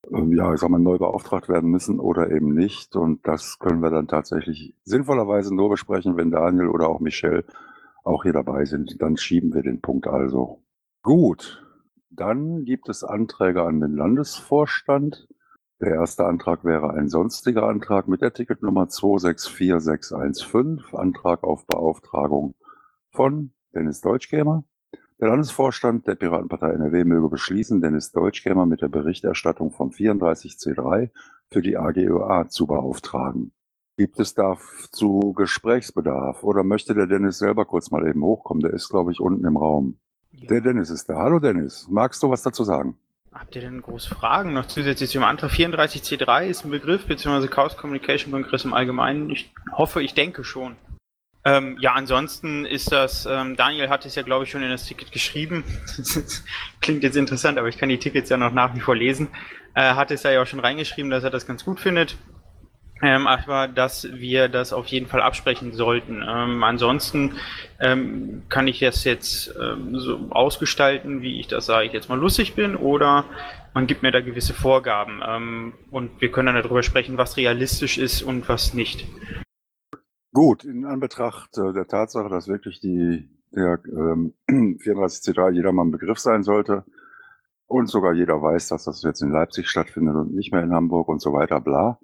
ähm, 0.09 0.33
ja, 0.33 0.53
ich 0.53 0.59
sag 0.59 0.69
mal, 0.69 0.79
neu 0.79 0.97
beauftragt 0.97 1.47
werden 1.49 1.69
müssen 1.69 1.99
oder 1.99 2.31
eben 2.31 2.53
nicht. 2.53 2.95
Und 2.95 3.27
das 3.27 3.59
können 3.59 3.81
wir 3.81 3.91
dann 3.91 4.07
tatsächlich 4.07 4.73
sinnvollerweise 4.83 5.53
nur 5.53 5.69
besprechen, 5.69 6.17
wenn 6.17 6.31
Daniel 6.31 6.69
oder 6.69 6.89
auch 6.89 6.99
Michelle 6.99 7.45
auch 8.03 8.23
hier 8.23 8.33
dabei 8.33 8.65
sind. 8.65 8.99
Dann 9.01 9.15
schieben 9.17 9.53
wir 9.53 9.61
den 9.61 9.81
Punkt 9.81 10.07
also. 10.07 10.63
Gut. 11.03 11.65
Dann 12.09 12.65
gibt 12.65 12.89
es 12.89 13.03
Anträge 13.03 13.63
an 13.63 13.79
den 13.79 13.95
Landesvorstand. 13.95 15.29
Der 15.79 15.93
erste 15.95 16.25
Antrag 16.25 16.65
wäre 16.65 16.91
ein 16.91 17.07
sonstiger 17.07 17.67
Antrag 17.67 18.07
mit 18.07 18.21
der 18.21 18.33
Ticketnummer 18.33 18.87
264615, 18.87 20.83
Antrag 20.93 21.43
auf 21.43 21.65
Beauftragung 21.65 22.55
von 23.11 23.53
Dennis 23.73 24.01
Deutschkämer. 24.01 24.65
Der 25.21 25.29
Landesvorstand 25.29 26.07
der 26.07 26.15
Piratenpartei 26.15 26.71
NRW 26.71 27.03
möge 27.03 27.29
beschließen, 27.29 27.79
Dennis 27.79 28.11
Deutschkämer 28.11 28.65
mit 28.65 28.81
der 28.81 28.87
Berichterstattung 28.87 29.71
vom 29.71 29.91
34C3 29.91 31.11
für 31.51 31.61
die 31.61 31.77
AGÖA 31.77 32.49
zu 32.49 32.65
beauftragen. 32.65 33.51
Gibt 33.97 34.19
es 34.19 34.33
dazu 34.33 35.33
Gesprächsbedarf 35.37 36.43
oder 36.43 36.63
möchte 36.63 36.95
der 36.95 37.05
Dennis 37.05 37.37
selber 37.37 37.65
kurz 37.65 37.91
mal 37.91 38.07
eben 38.07 38.23
hochkommen? 38.23 38.63
Der 38.63 38.73
ist, 38.73 38.89
glaube 38.89 39.11
ich, 39.11 39.19
unten 39.19 39.45
im 39.45 39.57
Raum. 39.57 39.99
Der 40.31 40.59
Dennis 40.59 40.89
ist 40.89 41.07
da. 41.07 41.17
Hallo 41.17 41.37
Dennis, 41.37 41.87
magst 41.87 42.23
du 42.23 42.31
was 42.31 42.41
dazu 42.41 42.63
sagen? 42.63 42.97
Habt 43.31 43.55
ihr 43.55 43.61
denn 43.61 43.83
große 43.83 44.09
Fragen 44.09 44.53
noch 44.53 44.65
zusätzlich 44.65 45.11
zum 45.11 45.23
Antrag 45.23 45.51
34C3 45.51 46.47
ist 46.47 46.65
ein 46.65 46.71
Begriff, 46.71 47.05
beziehungsweise 47.05 47.47
Chaos 47.47 47.77
Communication 47.77 48.31
Kongress 48.31 48.65
im 48.65 48.73
Allgemeinen? 48.73 49.29
Ich 49.29 49.53
hoffe, 49.71 50.01
ich 50.01 50.15
denke 50.15 50.43
schon. 50.43 50.77
Ähm, 51.43 51.77
ja, 51.79 51.93
ansonsten 51.93 52.65
ist 52.65 52.91
das, 52.91 53.25
ähm, 53.25 53.55
Daniel 53.55 53.89
hat 53.89 54.05
es 54.05 54.15
ja, 54.15 54.21
glaube 54.21 54.45
ich, 54.45 54.51
schon 54.51 54.61
in 54.61 54.69
das 54.69 54.85
Ticket 54.85 55.11
geschrieben. 55.11 55.63
Klingt 56.81 57.03
jetzt 57.03 57.17
interessant, 57.17 57.57
aber 57.57 57.67
ich 57.67 57.77
kann 57.77 57.89
die 57.89 57.97
Tickets 57.97 58.29
ja 58.29 58.37
noch 58.37 58.53
nach 58.53 58.75
wie 58.75 58.79
vor 58.79 58.95
lesen. 58.95 59.29
Er 59.73 59.95
hat 59.95 60.11
es 60.11 60.23
ja 60.23 60.41
auch 60.41 60.45
schon 60.45 60.59
reingeschrieben, 60.59 61.09
dass 61.09 61.23
er 61.23 61.29
das 61.31 61.47
ganz 61.47 61.65
gut 61.65 61.79
findet. 61.79 62.17
Ähm, 63.03 63.25
aber 63.25 63.67
dass 63.67 64.07
wir 64.13 64.47
das 64.47 64.73
auf 64.73 64.85
jeden 64.87 65.07
Fall 65.07 65.21
absprechen 65.21 65.73
sollten. 65.73 66.23
Ähm, 66.27 66.63
ansonsten 66.63 67.33
ähm, 67.79 68.43
kann 68.49 68.67
ich 68.67 68.79
das 68.79 69.03
jetzt 69.05 69.55
ähm, 69.59 69.97
so 69.99 70.27
ausgestalten, 70.29 71.23
wie 71.23 71.39
ich 71.39 71.47
das, 71.47 71.65
sage 71.65 71.87
ich 71.87 71.93
jetzt 71.93 72.09
mal, 72.09 72.19
lustig 72.19 72.53
bin, 72.53 72.75
oder 72.75 73.25
man 73.73 73.87
gibt 73.87 74.03
mir 74.03 74.11
da 74.11 74.21
gewisse 74.21 74.53
Vorgaben. 74.53 75.23
Ähm, 75.27 75.73
und 75.89 76.21
wir 76.21 76.31
können 76.31 76.53
dann 76.53 76.61
darüber 76.61 76.83
sprechen, 76.83 77.17
was 77.17 77.37
realistisch 77.37 77.97
ist 77.97 78.21
und 78.21 78.47
was 78.47 78.75
nicht. 78.75 79.07
Gut, 80.33 80.63
in 80.63 80.85
Anbetracht 80.85 81.57
äh, 81.57 81.73
der 81.73 81.87
Tatsache, 81.87 82.29
dass 82.29 82.47
wirklich 82.47 82.79
die, 82.79 83.29
der 83.51 83.79
ähm, 83.85 84.33
34C3 84.49 85.51
jedermann 85.51 85.91
Begriff 85.91 86.19
sein 86.19 86.43
sollte 86.43 86.85
und 87.67 87.87
sogar 87.87 88.13
jeder 88.13 88.41
weiß, 88.41 88.69
dass 88.69 88.85
das 88.85 89.01
jetzt 89.03 89.21
in 89.21 89.31
Leipzig 89.31 89.69
stattfindet 89.69 90.15
und 90.15 90.33
nicht 90.33 90.53
mehr 90.53 90.63
in 90.63 90.73
Hamburg 90.73 91.09
und 91.09 91.21
so 91.21 91.33
weiter, 91.33 91.59
bla, 91.59 91.99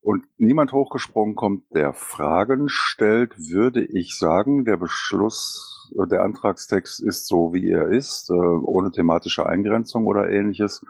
und 0.00 0.24
niemand 0.38 0.72
hochgesprungen 0.72 1.34
kommt, 1.34 1.64
der 1.74 1.92
Fragen 1.92 2.70
stellt, 2.70 3.36
würde 3.50 3.84
ich 3.84 4.16
sagen, 4.16 4.64
der 4.64 4.78
Beschluss, 4.78 5.92
äh, 5.98 6.06
der 6.06 6.22
Antragstext 6.22 7.02
ist 7.02 7.26
so, 7.26 7.52
wie 7.52 7.70
er 7.70 7.88
ist, 7.88 8.30
äh, 8.30 8.32
ohne 8.32 8.90
thematische 8.90 9.44
Eingrenzung 9.44 10.06
oder 10.06 10.30
ähnliches. 10.30 10.82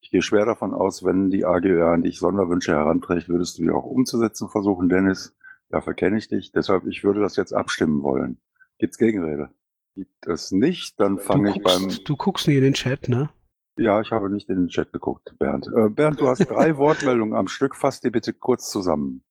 Ich 0.00 0.10
gehe 0.10 0.22
schwer 0.22 0.46
davon 0.46 0.74
aus, 0.74 1.04
wenn 1.04 1.30
die 1.30 1.44
AGÖ 1.44 1.84
an 1.84 2.02
dich 2.02 2.18
Sonderwünsche 2.18 2.72
heranträgt, 2.72 3.28
würdest 3.28 3.58
du 3.58 3.62
die 3.62 3.70
auch 3.70 3.84
umzusetzen 3.84 4.48
versuchen, 4.48 4.88
Dennis. 4.88 5.35
Dafür 5.68 5.94
kenne 5.94 6.18
ich 6.18 6.28
dich. 6.28 6.52
Deshalb, 6.52 6.86
ich 6.86 7.04
würde 7.04 7.20
das 7.20 7.36
jetzt 7.36 7.52
abstimmen 7.52 8.02
wollen. 8.02 8.38
Gibt's 8.78 8.98
Gegenrede? 8.98 9.50
Gibt 9.94 10.26
es 10.26 10.52
nicht, 10.52 11.00
dann 11.00 11.18
fange 11.18 11.50
ich 11.50 11.62
beim... 11.62 11.90
Du 12.04 12.16
guckst 12.16 12.46
nie 12.46 12.56
in 12.56 12.62
den 12.62 12.74
Chat, 12.74 13.08
ne? 13.08 13.30
Ja, 13.78 14.00
ich 14.00 14.10
habe 14.10 14.30
nicht 14.30 14.48
in 14.48 14.56
den 14.56 14.68
Chat 14.68 14.92
geguckt, 14.92 15.34
Bernd. 15.38 15.66
Äh, 15.74 15.88
Bernd, 15.88 16.20
du 16.20 16.28
hast 16.28 16.38
drei 16.50 16.76
Wortmeldungen 16.76 17.34
am 17.34 17.48
Stück. 17.48 17.74
Fass 17.74 18.00
die 18.00 18.10
bitte 18.10 18.32
kurz 18.32 18.70
zusammen. 18.70 19.22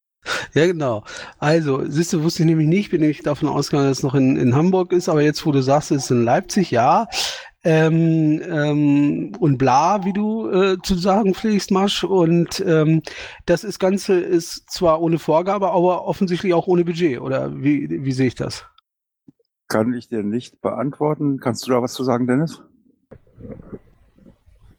Ja, 0.54 0.66
genau. 0.66 1.04
Also, 1.38 1.84
siehst 1.88 2.14
du, 2.14 2.24
wusste 2.24 2.44
ich 2.44 2.48
nämlich 2.48 2.68
nicht, 2.68 2.90
bin 2.90 3.02
nämlich 3.02 3.22
davon 3.22 3.48
ausgegangen, 3.48 3.90
dass 3.90 4.00
es 4.00 4.04
noch 4.04 4.16
in, 4.16 4.38
in 4.38 4.56
Hamburg 4.56 4.92
ist, 4.92 5.08
aber 5.08 5.22
jetzt, 5.22 5.46
wo 5.46 5.52
du 5.52 5.62
sagst, 5.62 5.92
es 5.92 6.06
ist 6.06 6.12
in 6.12 6.24
Leipzig, 6.24 6.72
ja. 6.72 7.08
Ähm, 7.68 8.42
ähm, 8.48 9.32
und 9.40 9.58
bla, 9.58 10.06
wie 10.06 10.14
du 10.14 10.50
äh, 10.52 10.78
zu 10.84 10.96
sagen 10.96 11.34
pflegst, 11.34 11.72
Masch. 11.72 12.04
Und 12.04 12.64
ähm, 12.66 13.02
das 13.48 13.64
ist 13.64 13.80
Ganze 13.80 14.20
ist 14.20 14.70
zwar 14.70 15.02
ohne 15.02 15.18
Vorgabe, 15.18 15.72
aber 15.72 16.06
offensichtlich 16.06 16.54
auch 16.54 16.68
ohne 16.68 16.86
Budget. 16.86 17.20
Oder 17.20 17.52
wie, 17.64 17.90
wie 18.06 18.12
sehe 18.12 18.28
ich 18.28 18.36
das? 18.36 18.66
Kann 19.68 19.94
ich 19.96 20.10
dir 20.10 20.22
nicht 20.22 20.62
beantworten. 20.62 21.40
Kannst 21.40 21.66
du 21.66 21.72
da 21.72 21.82
was 21.82 21.94
zu 21.94 22.04
sagen, 22.04 22.28
Dennis? 22.28 22.62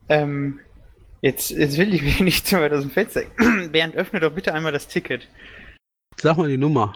Ähm, 0.09 0.61
jetzt, 1.23 1.51
jetzt 1.51 1.79
will 1.79 1.93
ich 1.93 2.03
mich 2.03 2.21
nicht 2.21 2.47
zu 2.47 2.57
weit 2.61 2.73
aus 2.73 2.83
dem 2.83 2.91
Fenster. 2.91 3.23
Bernd, 3.73 3.97
öffne 3.97 4.21
doch 4.21 4.33
bitte 4.33 4.55
einmal 4.55 4.71
das 4.73 4.87
Ticket. 4.87 5.29
Sag 6.21 6.37
mal 6.37 6.49
die 6.49 6.57
Nummer. 6.57 6.95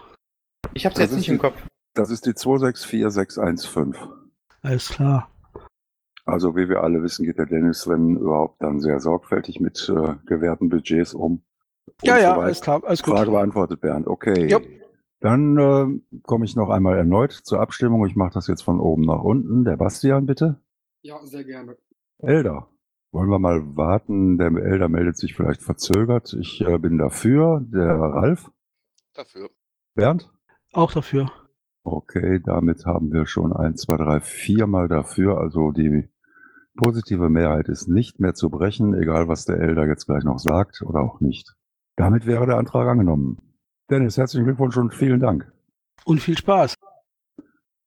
Ich 0.73 0.85
hab's 0.85 0.95
Das 0.95 1.05
jetzt 1.05 1.15
nicht 1.17 1.27
die- 1.27 1.31
im 1.33 1.39
Kopf. 1.39 1.61
Das 1.95 2.09
ist 2.09 2.25
die 2.25 2.33
264615. 2.33 3.95
Alles 4.61 4.87
klar. 4.87 5.29
Also 6.25 6.55
wie 6.55 6.69
wir 6.69 6.83
alle 6.83 7.01
wissen, 7.03 7.25
geht 7.25 7.37
der 7.37 7.45
Dennis, 7.45 7.87
wenn 7.87 8.17
überhaupt, 8.17 8.61
dann 8.61 8.79
sehr 8.79 8.99
sorgfältig 8.99 9.59
mit 9.59 9.89
äh, 9.89 10.15
gewährten 10.25 10.69
Budgets 10.69 11.13
um. 11.13 11.43
Und 12.01 12.07
Ja, 12.07 12.17
ja, 12.19 12.37
alles 12.37 12.61
klar, 12.61 12.81
alles 12.85 13.03
gut. 13.03 13.15
Frage 13.15 13.31
beantwortet, 13.31 13.81
Bernd. 13.81 14.07
Okay. 14.07 14.47
Jo. 14.47 14.59
Dann 15.19 15.57
äh, 15.57 16.19
komme 16.23 16.45
ich 16.45 16.55
noch 16.55 16.69
einmal 16.69 16.97
erneut 16.97 17.31
zur 17.31 17.59
Abstimmung. 17.59 18.05
Ich 18.07 18.15
mache 18.15 18.33
das 18.33 18.47
jetzt 18.47 18.63
von 18.63 18.79
oben 18.79 19.03
nach 19.03 19.21
unten. 19.21 19.63
Der 19.63 19.77
Bastian, 19.77 20.25
bitte. 20.25 20.59
Ja, 21.01 21.23
sehr 21.23 21.43
gerne. 21.43 21.77
Elder. 22.19 22.67
Wollen 23.11 23.29
wir 23.29 23.39
mal 23.39 23.75
warten? 23.75 24.37
Der 24.37 24.47
Elder 24.47 24.89
meldet 24.89 25.17
sich 25.17 25.35
vielleicht 25.35 25.61
verzögert. 25.61 26.33
Ich 26.39 26.61
äh, 26.61 26.77
bin 26.77 26.97
dafür. 26.97 27.61
Der 27.61 27.99
Ralf. 27.99 28.49
Dafür. 29.13 29.49
Bernd. 29.95 30.31
Auch 30.73 30.91
dafür. 30.91 31.31
Okay, 31.83 32.39
damit 32.43 32.85
haben 32.85 33.11
wir 33.11 33.25
schon 33.25 33.53
ein, 33.53 33.75
zwei, 33.75 33.97
drei, 33.97 34.21
viermal 34.21 34.87
dafür. 34.87 35.39
Also 35.39 35.71
die 35.71 36.07
positive 36.81 37.29
Mehrheit 37.29 37.69
ist 37.69 37.87
nicht 37.87 38.19
mehr 38.19 38.33
zu 38.33 38.49
brechen, 38.49 38.95
egal 38.95 39.27
was 39.27 39.45
der 39.45 39.59
Elder 39.59 39.85
jetzt 39.85 40.07
gleich 40.07 40.23
noch 40.23 40.39
sagt 40.39 40.81
oder 40.81 41.01
auch 41.01 41.19
nicht. 41.19 41.53
Damit 41.95 42.25
wäre 42.25 42.47
der 42.47 42.57
Antrag 42.57 42.87
angenommen. 42.87 43.37
Dennis, 43.91 44.17
herzlichen 44.17 44.45
Glückwunsch 44.45 44.77
und 44.77 44.95
vielen 44.95 45.19
Dank. 45.19 45.51
Und 46.05 46.21
viel 46.21 46.35
Spaß. 46.35 46.73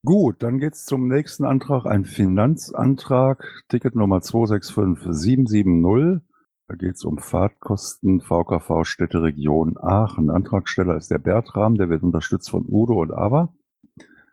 Gut, 0.05 0.41
dann 0.41 0.59
geht's 0.59 0.85
zum 0.85 1.09
nächsten 1.09 1.43
Antrag, 1.43 1.85
ein 1.85 2.05
Finanzantrag, 2.05 3.65
Ticket 3.67 3.95
Nummer 3.95 4.21
265770. 4.21 6.21
Da 6.69 6.75
geht's 6.75 7.03
um 7.03 7.17
Fahrtkosten 7.17 8.21
VKV 8.21 8.85
Städteregion 8.85 9.75
Aachen. 9.77 10.29
Antragsteller 10.29 10.95
ist 10.95 11.11
der 11.11 11.19
Bertram, 11.19 11.75
der 11.75 11.89
wird 11.89 12.01
unterstützt 12.01 12.49
von 12.49 12.63
Udo 12.65 13.01
und 13.01 13.11
Ava. 13.11 13.53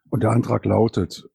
Und 0.08 0.22
der 0.22 0.30
Antrag 0.30 0.64
lautet, 0.66 1.28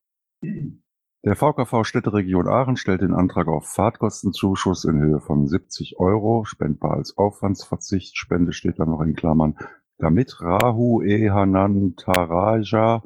der 1.28 1.36
VKV 1.36 1.84
Städteregion 1.84 2.48
Aachen 2.48 2.78
stellt 2.78 3.02
den 3.02 3.12
Antrag 3.12 3.48
auf 3.48 3.66
Fahrtkostenzuschuss 3.66 4.86
in 4.86 4.98
Höhe 4.98 5.20
von 5.20 5.46
70 5.46 5.98
Euro, 5.98 6.46
spendbar 6.46 6.94
als 6.94 7.18
Aufwandsverzicht, 7.18 8.16
Spende 8.16 8.54
steht 8.54 8.78
da 8.78 8.86
noch 8.86 9.02
in 9.02 9.14
Klammern, 9.14 9.58
damit 9.98 10.40
Rahu 10.40 11.02
E. 11.02 11.28
Hanan 11.28 11.96
Taraja 11.96 13.02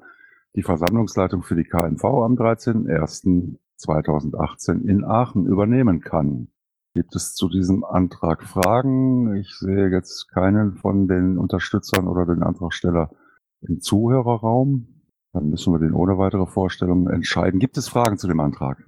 die 0.55 0.63
Versammlungsleitung 0.63 1.43
für 1.43 1.57
die 1.57 1.65
KNV 1.65 2.05
am 2.05 2.37
13.01.2018 2.37 4.87
in 4.87 5.05
Aachen 5.05 5.47
übernehmen 5.47 5.99
kann. 5.99 6.47
Gibt 6.95 7.17
es 7.17 7.35
zu 7.35 7.49
diesem 7.49 7.83
Antrag 7.83 8.45
Fragen? 8.45 9.35
Ich 9.35 9.59
sehe 9.59 9.91
jetzt 9.91 10.29
keinen 10.29 10.77
von 10.77 11.09
den 11.09 11.39
Unterstützern 11.39 12.07
oder 12.07 12.25
den 12.25 12.45
Antragsteller 12.45 13.11
im 13.63 13.81
Zuhörerraum. 13.81 15.02
Dann 15.33 15.49
müssen 15.49 15.73
wir 15.73 15.79
den 15.79 15.95
ohne 15.95 16.19
weitere 16.19 16.47
Vorstellung 16.47 17.09
entscheiden. 17.09 17.59
Gibt 17.61 17.77
es 17.79 17.89
Fragen 17.89 18.19
zu 18.19 18.29
dem 18.29 18.41
Antrag? 18.41 18.85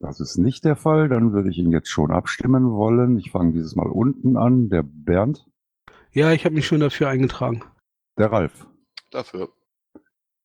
Das 0.00 0.20
ist 0.20 0.36
nicht 0.38 0.64
der 0.64 0.76
Fall. 0.76 1.08
Dann 1.08 1.32
würde 1.32 1.50
ich 1.50 1.58
ihn 1.58 1.70
jetzt 1.70 1.88
schon 1.88 2.10
abstimmen 2.10 2.70
wollen. 2.72 3.16
Ich 3.18 3.30
fange 3.30 3.52
dieses 3.52 3.76
Mal 3.76 3.86
unten 3.88 4.36
an. 4.36 4.68
Der 4.68 4.82
Bernd, 4.82 5.46
Ja, 6.12 6.32
ich 6.32 6.44
habe 6.44 6.54
mich 6.54 6.66
schon 6.66 6.80
dafür 6.80 7.08
eingetragen. 7.08 7.62
der 8.18 8.30
Ralf. 8.32 8.66
Dafür. 9.10 9.48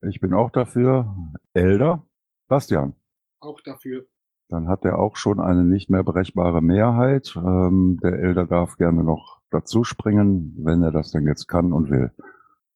Ich 0.02 0.20
bin 0.20 0.32
auch 0.32 0.50
dafür. 0.50 1.14
Elder, 1.52 2.06
Bastian. 2.48 2.94
Auch 3.40 3.60
dafür. 3.60 4.06
Dann 4.48 4.68
hat 4.68 4.84
er 4.84 4.98
auch 4.98 5.16
schon 5.16 5.40
eine 5.40 5.64
nicht 5.64 5.90
mehr 5.90 6.02
berechbare 6.04 6.62
Mehrheit. 6.62 7.34
Ähm, 7.36 7.98
der 8.02 8.14
Elder 8.20 8.46
darf 8.46 8.76
gerne 8.76 9.04
noch 9.04 9.40
dazu 9.50 9.84
springen, 9.84 10.54
wenn 10.58 10.82
er 10.82 10.90
das 10.92 11.10
denn 11.10 11.26
jetzt 11.26 11.46
kann 11.48 11.72
und 11.72 11.90
will. 11.90 12.12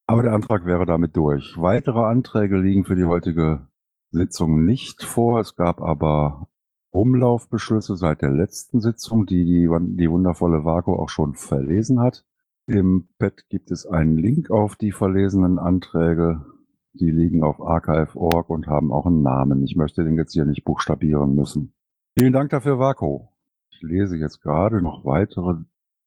Aber 0.07 0.23
der 0.23 0.33
Antrag 0.33 0.67
wäre 0.67 0.87
damit 0.87 1.17
durch. 1.17 1.57
Weitere 1.57 2.01
Anträge 2.01 2.59
liegen 2.59 2.85
für 2.85 2.95
die 2.95 3.05
heutige 3.05 3.67
Sitzung 4.11 4.65
nicht 4.65 5.03
vor. 5.03 5.41
Es 5.41 5.57
gab 5.57 5.81
aber 5.81 6.49
Umlaufbeschlüsse 6.91 7.97
seit 7.97 8.23
der 8.23 8.31
letzten 8.31 8.81
Sitzung, 8.81 9.27
die 9.27 9.45
die, 9.45 9.69
die 9.97 10.11
wundervolle 10.11 10.65
Vago 10.65 11.03
auch 11.03 11.09
schon 11.09 11.35
verlesen 11.35 12.01
hat. 12.01 12.25
Im 12.67 13.09
Pad 13.19 13.49
gibt 13.49 13.71
es 13.71 13.87
einen 13.87 14.17
Link 14.17 14.51
auf 14.51 14.77
die 14.77 14.93
verlesenen 14.93 15.59
Anträge. 15.59 16.45
Die 16.93 17.11
liegen 17.11 17.43
auf 17.43 17.61
archive.org 17.61 18.49
und 18.49 18.67
haben 18.69 18.93
auch 18.93 19.07
einen 19.07 19.23
Namen. 19.23 19.65
Ich 19.65 19.75
möchte 19.75 20.05
den 20.05 20.17
jetzt 20.17 20.33
hier 20.33 20.45
nicht 20.45 20.65
buchstabieren 20.65 21.35
müssen. 21.35 21.75
Vielen 22.17 22.33
Dank 22.33 22.51
dafür, 22.51 22.79
Vaco. 22.79 23.31
Ich 23.71 23.83
lese 23.83 24.17
jetzt 24.17 24.41
gerade 24.41 24.81
noch 24.81 25.05
weitere 25.05 25.57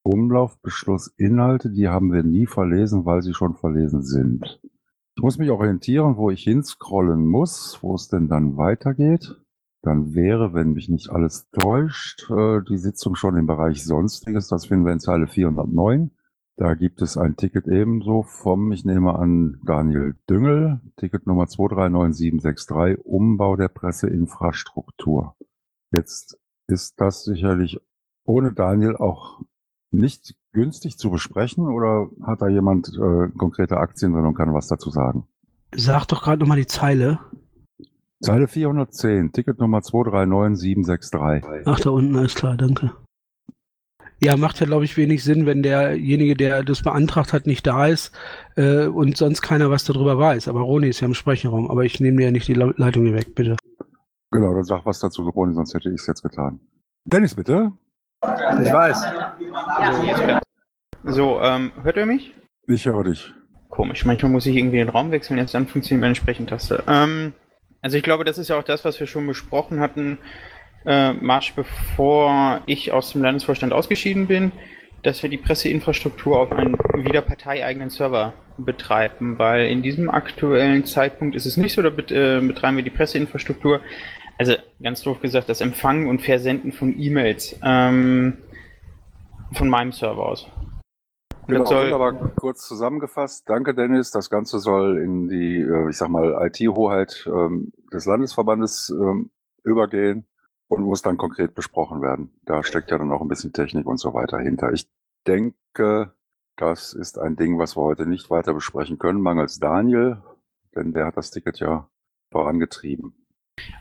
Umlaufbeschlussinhalte. 0.07 1.69
Die 1.69 1.87
haben 1.87 2.11
wir 2.11 2.23
nie 2.23 2.45
verlesen, 2.45 3.05
weil 3.05 3.21
sie 3.21 3.33
schon 3.33 3.55
verlesen 3.55 4.01
sind. 4.01 4.59
Ich 5.15 5.23
muss 5.23 5.37
mich 5.37 5.49
orientieren, 5.49 6.17
wo 6.17 6.29
ich 6.29 6.43
hinscrollen 6.43 7.25
muss, 7.25 7.79
wo 7.81 7.95
es 7.95 8.07
denn 8.07 8.27
dann 8.27 8.57
weitergeht. 8.57 9.35
Dann 9.81 10.13
wäre, 10.13 10.53
wenn 10.53 10.73
mich 10.73 10.89
nicht 10.89 11.09
alles 11.09 11.49
täuscht, 11.51 12.29
äh, 12.29 12.61
die 12.61 12.77
Sitzung 12.77 13.15
schon 13.15 13.37
im 13.37 13.47
Bereich 13.47 13.83
Sonstiges. 13.83 14.47
Das 14.47 14.65
finden 14.65 14.85
wir 14.85 14.93
in 14.93 14.99
Zeile 14.99 15.27
409. 15.27 16.11
Da 16.57 16.73
gibt 16.73 17.01
es 17.03 17.17
ein 17.17 17.35
Ticket 17.35 17.67
ebenso 17.67 18.23
vom, 18.23 18.71
ich 18.71 18.83
nehme 18.83 19.17
an, 19.17 19.61
Daniel 19.63 20.15
Düngel, 20.27 20.81
Ticket 20.95 21.27
Nummer 21.27 21.47
239763, 21.47 23.05
Umbau 23.05 23.55
der 23.55 23.67
Presseinfrastruktur. 23.67 25.35
Jetzt 25.91 26.39
ist 26.67 26.99
das 26.99 27.23
sicherlich 27.23 27.79
ohne 28.25 28.53
Daniel 28.53 28.95
auch 28.95 29.41
nicht 29.97 30.35
günstig 30.53 30.97
zu 30.97 31.11
besprechen 31.11 31.67
oder 31.67 32.09
hat 32.23 32.41
da 32.41 32.47
jemand 32.47 32.89
äh, 32.89 33.29
konkrete 33.37 33.77
Aktien 33.77 34.13
drin 34.13 34.25
und 34.25 34.35
kann 34.35 34.53
was 34.53 34.67
dazu 34.67 34.89
sagen? 34.89 35.25
Sag 35.75 36.05
doch 36.05 36.23
gerade 36.23 36.39
nochmal 36.39 36.57
die 36.57 36.67
Zeile. 36.67 37.19
Zeile 38.21 38.47
410, 38.47 39.31
Ticket 39.31 39.59
Nummer 39.59 39.81
239763. 39.81 41.63
Ach, 41.65 41.79
da 41.79 41.89
unten, 41.89 42.15
alles 42.15 42.35
klar, 42.35 42.57
danke. 42.57 42.93
Ja, 44.19 44.35
macht 44.35 44.59
ja, 44.59 44.65
glaube 44.65 44.85
ich, 44.85 44.97
wenig 44.97 45.23
Sinn, 45.23 45.45
wenn 45.45 45.61
derjenige, 45.61 46.35
der 46.35 46.63
das 46.63 46.81
beantragt 46.81 47.33
hat, 47.33 47.45
nicht 47.45 47.67
da 47.67 47.85
ist 47.85 48.11
äh, 48.55 48.87
und 48.87 49.15
sonst 49.15 49.43
keiner 49.43 49.69
was 49.69 49.83
darüber 49.83 50.17
weiß. 50.17 50.47
Aber 50.47 50.61
Roni 50.61 50.87
ist 50.87 51.01
ja 51.01 51.07
im 51.07 51.13
Sprechenraum. 51.13 51.69
Aber 51.69 51.85
ich 51.85 51.99
nehme 51.99 52.17
dir 52.17 52.25
ja 52.25 52.31
nicht 52.31 52.47
die 52.47 52.55
Leitung 52.55 53.05
hier 53.05 53.13
weg, 53.13 53.35
bitte. 53.35 53.57
Genau, 54.31 54.53
dann 54.53 54.63
sag 54.63 54.85
was 54.85 54.99
dazu, 54.99 55.21
Ronny, 55.21 55.53
sonst 55.53 55.75
hätte 55.75 55.89
ich 55.89 56.01
es 56.01 56.07
jetzt 56.07 56.23
getan. 56.23 56.59
Dennis, 57.05 57.35
bitte. 57.35 57.73
Ich 58.23 58.73
weiß. 58.73 59.05
So, 61.03 61.39
ähm, 61.41 61.71
hört 61.83 61.97
ihr 61.97 62.05
mich? 62.05 62.33
Ich 62.67 62.85
höre 62.85 63.03
dich. 63.03 63.31
Komisch, 63.69 64.05
manchmal 64.05 64.31
muss 64.31 64.45
ich 64.45 64.55
irgendwie 64.55 64.77
den 64.77 64.89
Raum 64.89 65.11
wechseln, 65.11 65.37
jetzt 65.37 65.53
dann 65.53 65.67
funktioniert 65.67 66.01
meine 66.01 66.15
Sprechentaste. 66.15 66.83
Ähm, 66.87 67.33
also 67.81 67.97
ich 67.97 68.03
glaube, 68.03 68.23
das 68.23 68.37
ist 68.37 68.49
ja 68.49 68.57
auch 68.57 68.63
das, 68.63 68.83
was 68.85 68.99
wir 68.99 69.07
schon 69.07 69.27
besprochen 69.27 69.79
hatten, 69.79 70.17
äh, 70.85 71.13
Marsch, 71.13 71.53
bevor 71.53 72.61
ich 72.65 72.91
aus 72.91 73.11
dem 73.11 73.21
Landesvorstand 73.21 73.73
ausgeschieden 73.73 74.27
bin, 74.27 74.51
dass 75.03 75.21
wir 75.21 75.29
die 75.29 75.37
Presseinfrastruktur 75.37 76.39
auf 76.39 76.51
einen 76.51 76.77
wieder 76.95 77.21
parteieigenen 77.21 77.89
Server 77.89 78.33
betreiben, 78.57 79.37
weil 79.37 79.67
in 79.67 79.83
diesem 79.83 80.09
aktuellen 80.09 80.85
Zeitpunkt 80.85 81.35
ist 81.35 81.45
es 81.45 81.57
nicht 81.57 81.73
so, 81.73 81.81
da 81.81 81.89
äh, 81.89 82.41
betreiben 82.41 82.77
wir 82.77 82.83
die 82.83 82.89
Presseinfrastruktur, 82.89 83.81
also 84.37 84.53
ganz 84.81 85.01
doof 85.01 85.19
gesagt, 85.21 85.49
das 85.49 85.61
Empfangen 85.61 86.07
und 86.07 86.21
Versenden 86.21 86.71
von 86.71 86.97
E-Mails 86.99 87.57
ähm, 87.63 88.37
von 89.53 89.69
meinem 89.69 89.91
Server 89.91 90.25
aus. 90.25 90.47
Genau, 91.47 91.65
soll, 91.65 91.93
aber 91.93 92.13
kurz 92.35 92.67
zusammengefasst. 92.67 93.49
Danke, 93.49 93.73
Dennis. 93.73 94.11
Das 94.11 94.29
Ganze 94.29 94.59
soll 94.59 94.97
in 94.97 95.29
die, 95.29 95.61
äh, 95.61 95.89
ich 95.89 95.97
sag 95.97 96.09
mal, 96.09 96.35
IT-Hoheit 96.45 97.25
ähm, 97.25 97.71
des 97.91 98.05
Landesverbandes 98.05 98.89
ähm, 98.89 99.31
übergehen 99.63 100.25
und 100.67 100.83
muss 100.83 101.01
dann 101.01 101.17
konkret 101.17 101.55
besprochen 101.55 102.01
werden. 102.01 102.31
Da 102.43 102.63
steckt 102.63 102.91
ja 102.91 102.97
dann 102.97 103.13
auch 103.13 103.21
ein 103.21 103.29
bisschen 103.29 103.53
Technik 103.53 103.87
und 103.87 103.97
so 103.97 104.13
weiter 104.13 104.39
hinter. 104.39 104.73
Ich 104.73 104.89
denke, 105.25 106.13
das 106.57 106.93
ist 106.93 107.17
ein 107.17 107.37
Ding, 107.37 107.57
was 107.59 107.77
wir 107.77 107.83
heute 107.83 108.05
nicht 108.05 108.29
weiter 108.29 108.53
besprechen 108.53 108.97
können, 108.97 109.21
mangels 109.21 109.59
Daniel, 109.59 110.21
denn 110.75 110.91
der 110.91 111.05
hat 111.05 111.15
das 111.15 111.31
Ticket 111.31 111.59
ja 111.59 111.89
vorangetrieben. 112.31 113.26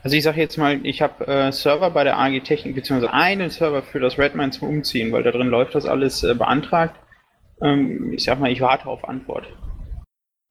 Also 0.03 0.17
ich 0.17 0.23
sage 0.23 0.41
jetzt 0.41 0.57
mal, 0.57 0.85
ich 0.87 1.03
habe 1.03 1.27
äh, 1.27 1.53
Server 1.53 1.91
bei 1.91 2.05
der 2.05 2.19
AG 2.19 2.41
Technik, 2.41 2.75
beziehungsweise 2.75 3.13
einen 3.13 3.51
Server 3.51 3.83
für 3.83 4.01
das 4.01 4.19
Redmine 4.19 4.51
zum 4.51 4.69
Umziehen, 4.69 5.13
weil 5.13 5.23
da 5.23 5.31
drin 5.31 5.49
läuft 5.49 5.75
das 5.75 5.87
alles 5.87 6.23
äh, 6.23 6.35
beantragt. 6.35 6.97
Ähm, 7.61 8.13
ich 8.13 8.25
sag 8.25 8.41
mal, 8.41 8.51
ich 8.51 8.61
warte 8.61 8.87
auf 8.87 9.09
Antwort. 9.09 9.47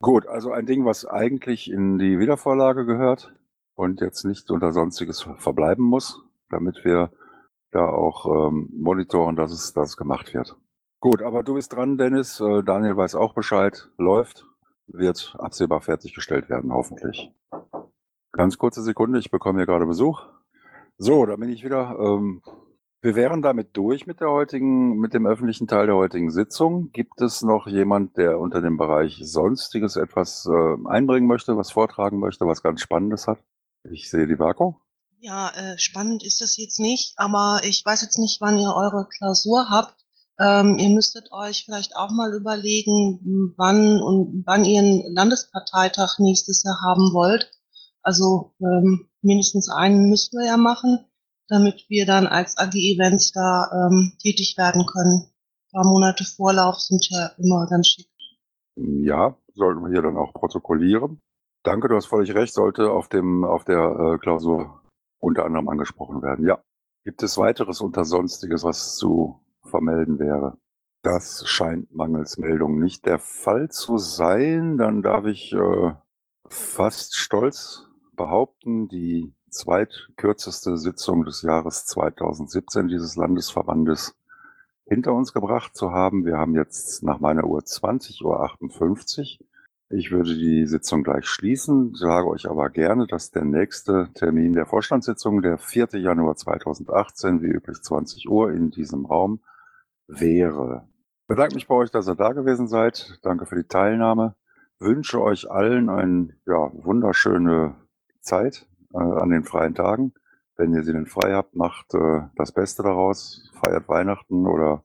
Gut, 0.01 0.27
also 0.27 0.51
ein 0.51 0.65
Ding, 0.65 0.85
was 0.85 1.05
eigentlich 1.05 1.71
in 1.71 1.97
die 1.97 2.19
Wiedervorlage 2.19 2.85
gehört 2.85 3.33
und 3.75 4.01
jetzt 4.01 4.25
nicht 4.25 4.51
unter 4.51 4.71
Sonstiges 4.71 5.27
verbleiben 5.37 5.83
muss, 5.83 6.21
damit 6.49 6.83
wir 6.83 7.11
da 7.71 7.87
auch 7.87 8.49
ähm, 8.49 8.69
monitoren, 8.73 9.35
dass 9.35 9.51
es, 9.51 9.73
dass 9.73 9.89
es 9.89 9.97
gemacht 9.97 10.33
wird. 10.33 10.55
Gut, 10.99 11.21
aber 11.21 11.43
du 11.43 11.55
bist 11.55 11.73
dran, 11.73 11.97
Dennis. 11.97 12.39
Äh, 12.39 12.63
Daniel 12.63 12.97
weiß 12.97 13.15
auch 13.15 13.33
Bescheid. 13.33 13.89
Läuft, 13.97 14.45
wird 14.87 15.35
absehbar 15.39 15.81
fertiggestellt 15.81 16.49
werden, 16.49 16.73
hoffentlich. 16.73 17.31
Ganz 18.35 18.57
kurze 18.57 18.83
Sekunde, 18.83 19.17
ich 19.17 19.31
bekomme 19.31 19.59
hier 19.59 19.65
gerade 19.65 19.85
Besuch. 19.85 20.23
So, 20.97 21.25
da 21.25 21.37
bin 21.37 21.47
ich 21.47 21.63
wieder. 21.63 21.95
Ähm, 21.97 22.41
wir 23.01 23.15
wären 23.15 23.41
damit 23.41 23.77
durch 23.77 24.07
mit 24.07 24.19
der 24.19 24.29
heutigen, 24.29 24.97
mit 24.97 25.13
dem 25.13 25.25
öffentlichen 25.25 25.67
Teil 25.67 25.85
der 25.85 25.95
heutigen 25.95 26.29
Sitzung. 26.31 26.91
Gibt 26.91 27.21
es 27.21 27.43
noch 27.43 27.65
jemand, 27.65 28.17
der 28.17 28.37
unter 28.37 28.59
dem 28.61 28.75
Bereich 28.75 29.21
Sonstiges 29.21 29.95
etwas 29.95 30.45
äh, 30.47 30.89
einbringen 30.89 31.27
möchte, 31.27 31.55
was 31.55 31.71
vortragen 31.71 32.19
möchte, 32.19 32.45
was 32.45 32.61
ganz 32.61 32.81
Spannendes 32.81 33.25
hat? 33.25 33.39
Ich 33.89 34.09
sehe 34.09 34.27
die 34.27 34.37
Vaku. 34.37 34.73
Ja, 35.19 35.51
äh, 35.51 35.77
spannend 35.77 36.21
ist 36.21 36.41
das 36.41 36.57
jetzt 36.57 36.81
nicht, 36.81 37.13
aber 37.15 37.61
ich 37.63 37.85
weiß 37.85 38.01
jetzt 38.01 38.19
nicht, 38.19 38.41
wann 38.41 38.59
ihr 38.59 38.73
eure 38.75 39.07
Klausur 39.17 39.69
habt. 39.69 39.95
Ähm, 40.41 40.77
ihr 40.77 40.89
müsstet 40.89 41.31
euch 41.31 41.63
vielleicht 41.63 41.95
auch 41.95 42.11
mal 42.11 42.33
überlegen, 42.33 43.53
wann 43.55 44.01
und 44.01 44.43
wann 44.45 44.65
ihr 44.65 44.79
einen 44.79 45.13
Landesparteitag 45.13 46.19
nächstes 46.19 46.63
Jahr 46.63 46.81
haben 46.85 47.13
wollt. 47.13 47.49
Also 48.05 48.53
ähm, 48.61 49.07
mindestens 49.21 49.69
einen 49.69 50.09
müsst 50.09 50.33
wir 50.33 50.45
ja 50.45 50.57
machen 50.57 51.05
damit 51.47 51.85
wir 51.89 52.05
dann 52.05 52.27
als 52.27 52.57
AG 52.57 52.73
Events 52.73 53.31
da 53.31 53.69
ähm, 53.71 54.13
tätig 54.21 54.57
werden 54.57 54.85
können. 54.85 55.27
Ein 55.27 55.71
paar 55.71 55.85
Monate 55.85 56.23
Vorlauf 56.23 56.79
sind 56.79 57.07
ja 57.09 57.31
immer 57.37 57.67
ganz 57.67 57.87
schick. 57.87 58.07
Ja, 58.75 59.37
sollten 59.53 59.81
wir 59.83 59.91
hier 59.91 60.01
dann 60.01 60.17
auch 60.17 60.33
protokollieren. 60.33 61.21
Danke, 61.63 61.87
du 61.87 61.95
hast 61.95 62.07
völlig 62.07 62.33
recht, 62.35 62.53
sollte 62.53 62.91
auf 62.91 63.07
dem 63.07 63.43
auf 63.43 63.63
der 63.63 63.77
äh, 63.79 64.17
Klausur 64.17 64.81
unter 65.19 65.45
anderem 65.45 65.69
angesprochen 65.69 66.21
werden. 66.21 66.45
Ja. 66.45 66.61
Gibt 67.03 67.21
es 67.23 67.37
weiteres 67.37 67.81
unter 67.81 68.03
Sonstiges, 68.03 68.63
was 68.63 68.97
zu 68.97 69.39
vermelden 69.63 70.19
wäre? 70.19 70.57
Das 71.03 71.47
scheint 71.47 71.93
mangels 71.93 72.37
Meldung 72.37 72.79
nicht 72.79 73.05
der 73.05 73.19
Fall 73.19 73.69
zu 73.69 73.97
sein. 73.97 74.77
Dann 74.77 75.03
darf 75.03 75.25
ich 75.25 75.53
äh, 75.53 75.93
fast 76.49 77.15
stolz 77.15 77.84
behaupten, 78.15 78.87
die 78.87 79.33
zweitkürzeste 79.49 80.77
Sitzung 80.77 81.23
des 81.23 81.41
Jahres 81.41 81.85
2017 81.85 82.87
dieses 82.87 83.15
Landesverbandes 83.15 84.15
hinter 84.85 85.13
uns 85.13 85.33
gebracht 85.33 85.75
zu 85.75 85.91
haben. 85.91 86.25
Wir 86.25 86.37
haben 86.37 86.55
jetzt 86.55 87.03
nach 87.03 87.19
meiner 87.19 87.45
Uhr 87.45 87.59
20.58 87.59 88.23
Uhr. 88.23 89.47
Ich 89.89 90.11
würde 90.11 90.35
die 90.35 90.65
Sitzung 90.65 91.03
gleich 91.03 91.25
schließen, 91.25 91.93
sage 91.93 92.27
euch 92.27 92.49
aber 92.49 92.69
gerne, 92.69 93.05
dass 93.05 93.31
der 93.31 93.45
nächste 93.45 94.09
Termin 94.15 94.53
der 94.53 94.65
Vorstandssitzung, 94.65 95.41
der 95.41 95.59
4. 95.59 95.89
Januar 95.93 96.35
2018, 96.35 97.41
wie 97.41 97.47
üblich 97.47 97.81
20 97.81 98.27
Uhr 98.27 98.51
in 98.51 98.71
diesem 98.71 99.05
Raum 99.05 99.41
wäre. 100.07 100.87
Ich 101.21 101.27
bedanke 101.27 101.55
mich 101.55 101.67
bei 101.67 101.75
euch, 101.75 101.91
dass 101.91 102.07
ihr 102.07 102.15
da 102.15 102.33
gewesen 102.33 102.67
seid. 102.67 103.19
Danke 103.21 103.45
für 103.45 103.55
die 103.55 103.67
Teilnahme. 103.67 104.35
Wünsche 104.79 105.21
euch 105.21 105.49
allen 105.49 105.89
eine 105.89 106.35
ja, 106.45 106.71
wunderschöne 106.73 107.75
Zeit 108.25 108.67
äh, 108.93 108.97
an 108.97 109.29
den 109.29 109.43
freien 109.43 109.75
Tagen. 109.75 110.13
Wenn 110.57 110.73
ihr 110.73 110.83
sie 110.83 110.93
denn 110.93 111.05
frei 111.05 111.33
habt, 111.33 111.55
macht 111.55 111.93
äh, 111.93 112.21
das 112.35 112.51
Beste 112.51 112.83
daraus, 112.83 113.49
feiert 113.63 113.87
Weihnachten 113.87 114.47
oder 114.47 114.81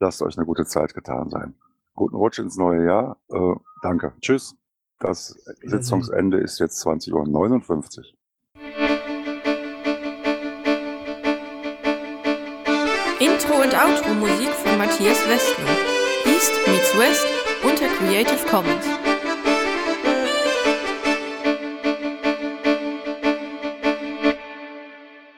lasst 0.00 0.22
euch 0.22 0.36
eine 0.36 0.46
gute 0.46 0.64
Zeit 0.64 0.94
getan 0.94 1.30
sein. 1.30 1.54
Guten 1.94 2.16
Rutsch 2.16 2.38
ins 2.38 2.56
neue 2.56 2.84
Jahr. 2.84 3.16
Äh, 3.30 3.54
danke. 3.82 4.12
Tschüss. 4.20 4.56
Das 4.98 5.38
Sitzungsende 5.62 6.38
ist 6.38 6.58
jetzt 6.58 6.84
20.59 6.86 7.12
Uhr. 7.12 8.16
Intro 13.18 13.62
und 13.62 13.74
Outro 13.74 14.14
Musik 14.14 14.48
von 14.48 14.78
Matthias 14.78 15.26
Westner. 15.28 15.66
East 16.26 16.52
meets 16.66 16.96
West 16.98 17.26
unter 17.62 17.88
Creative 17.96 18.46
Commons. 18.48 19.05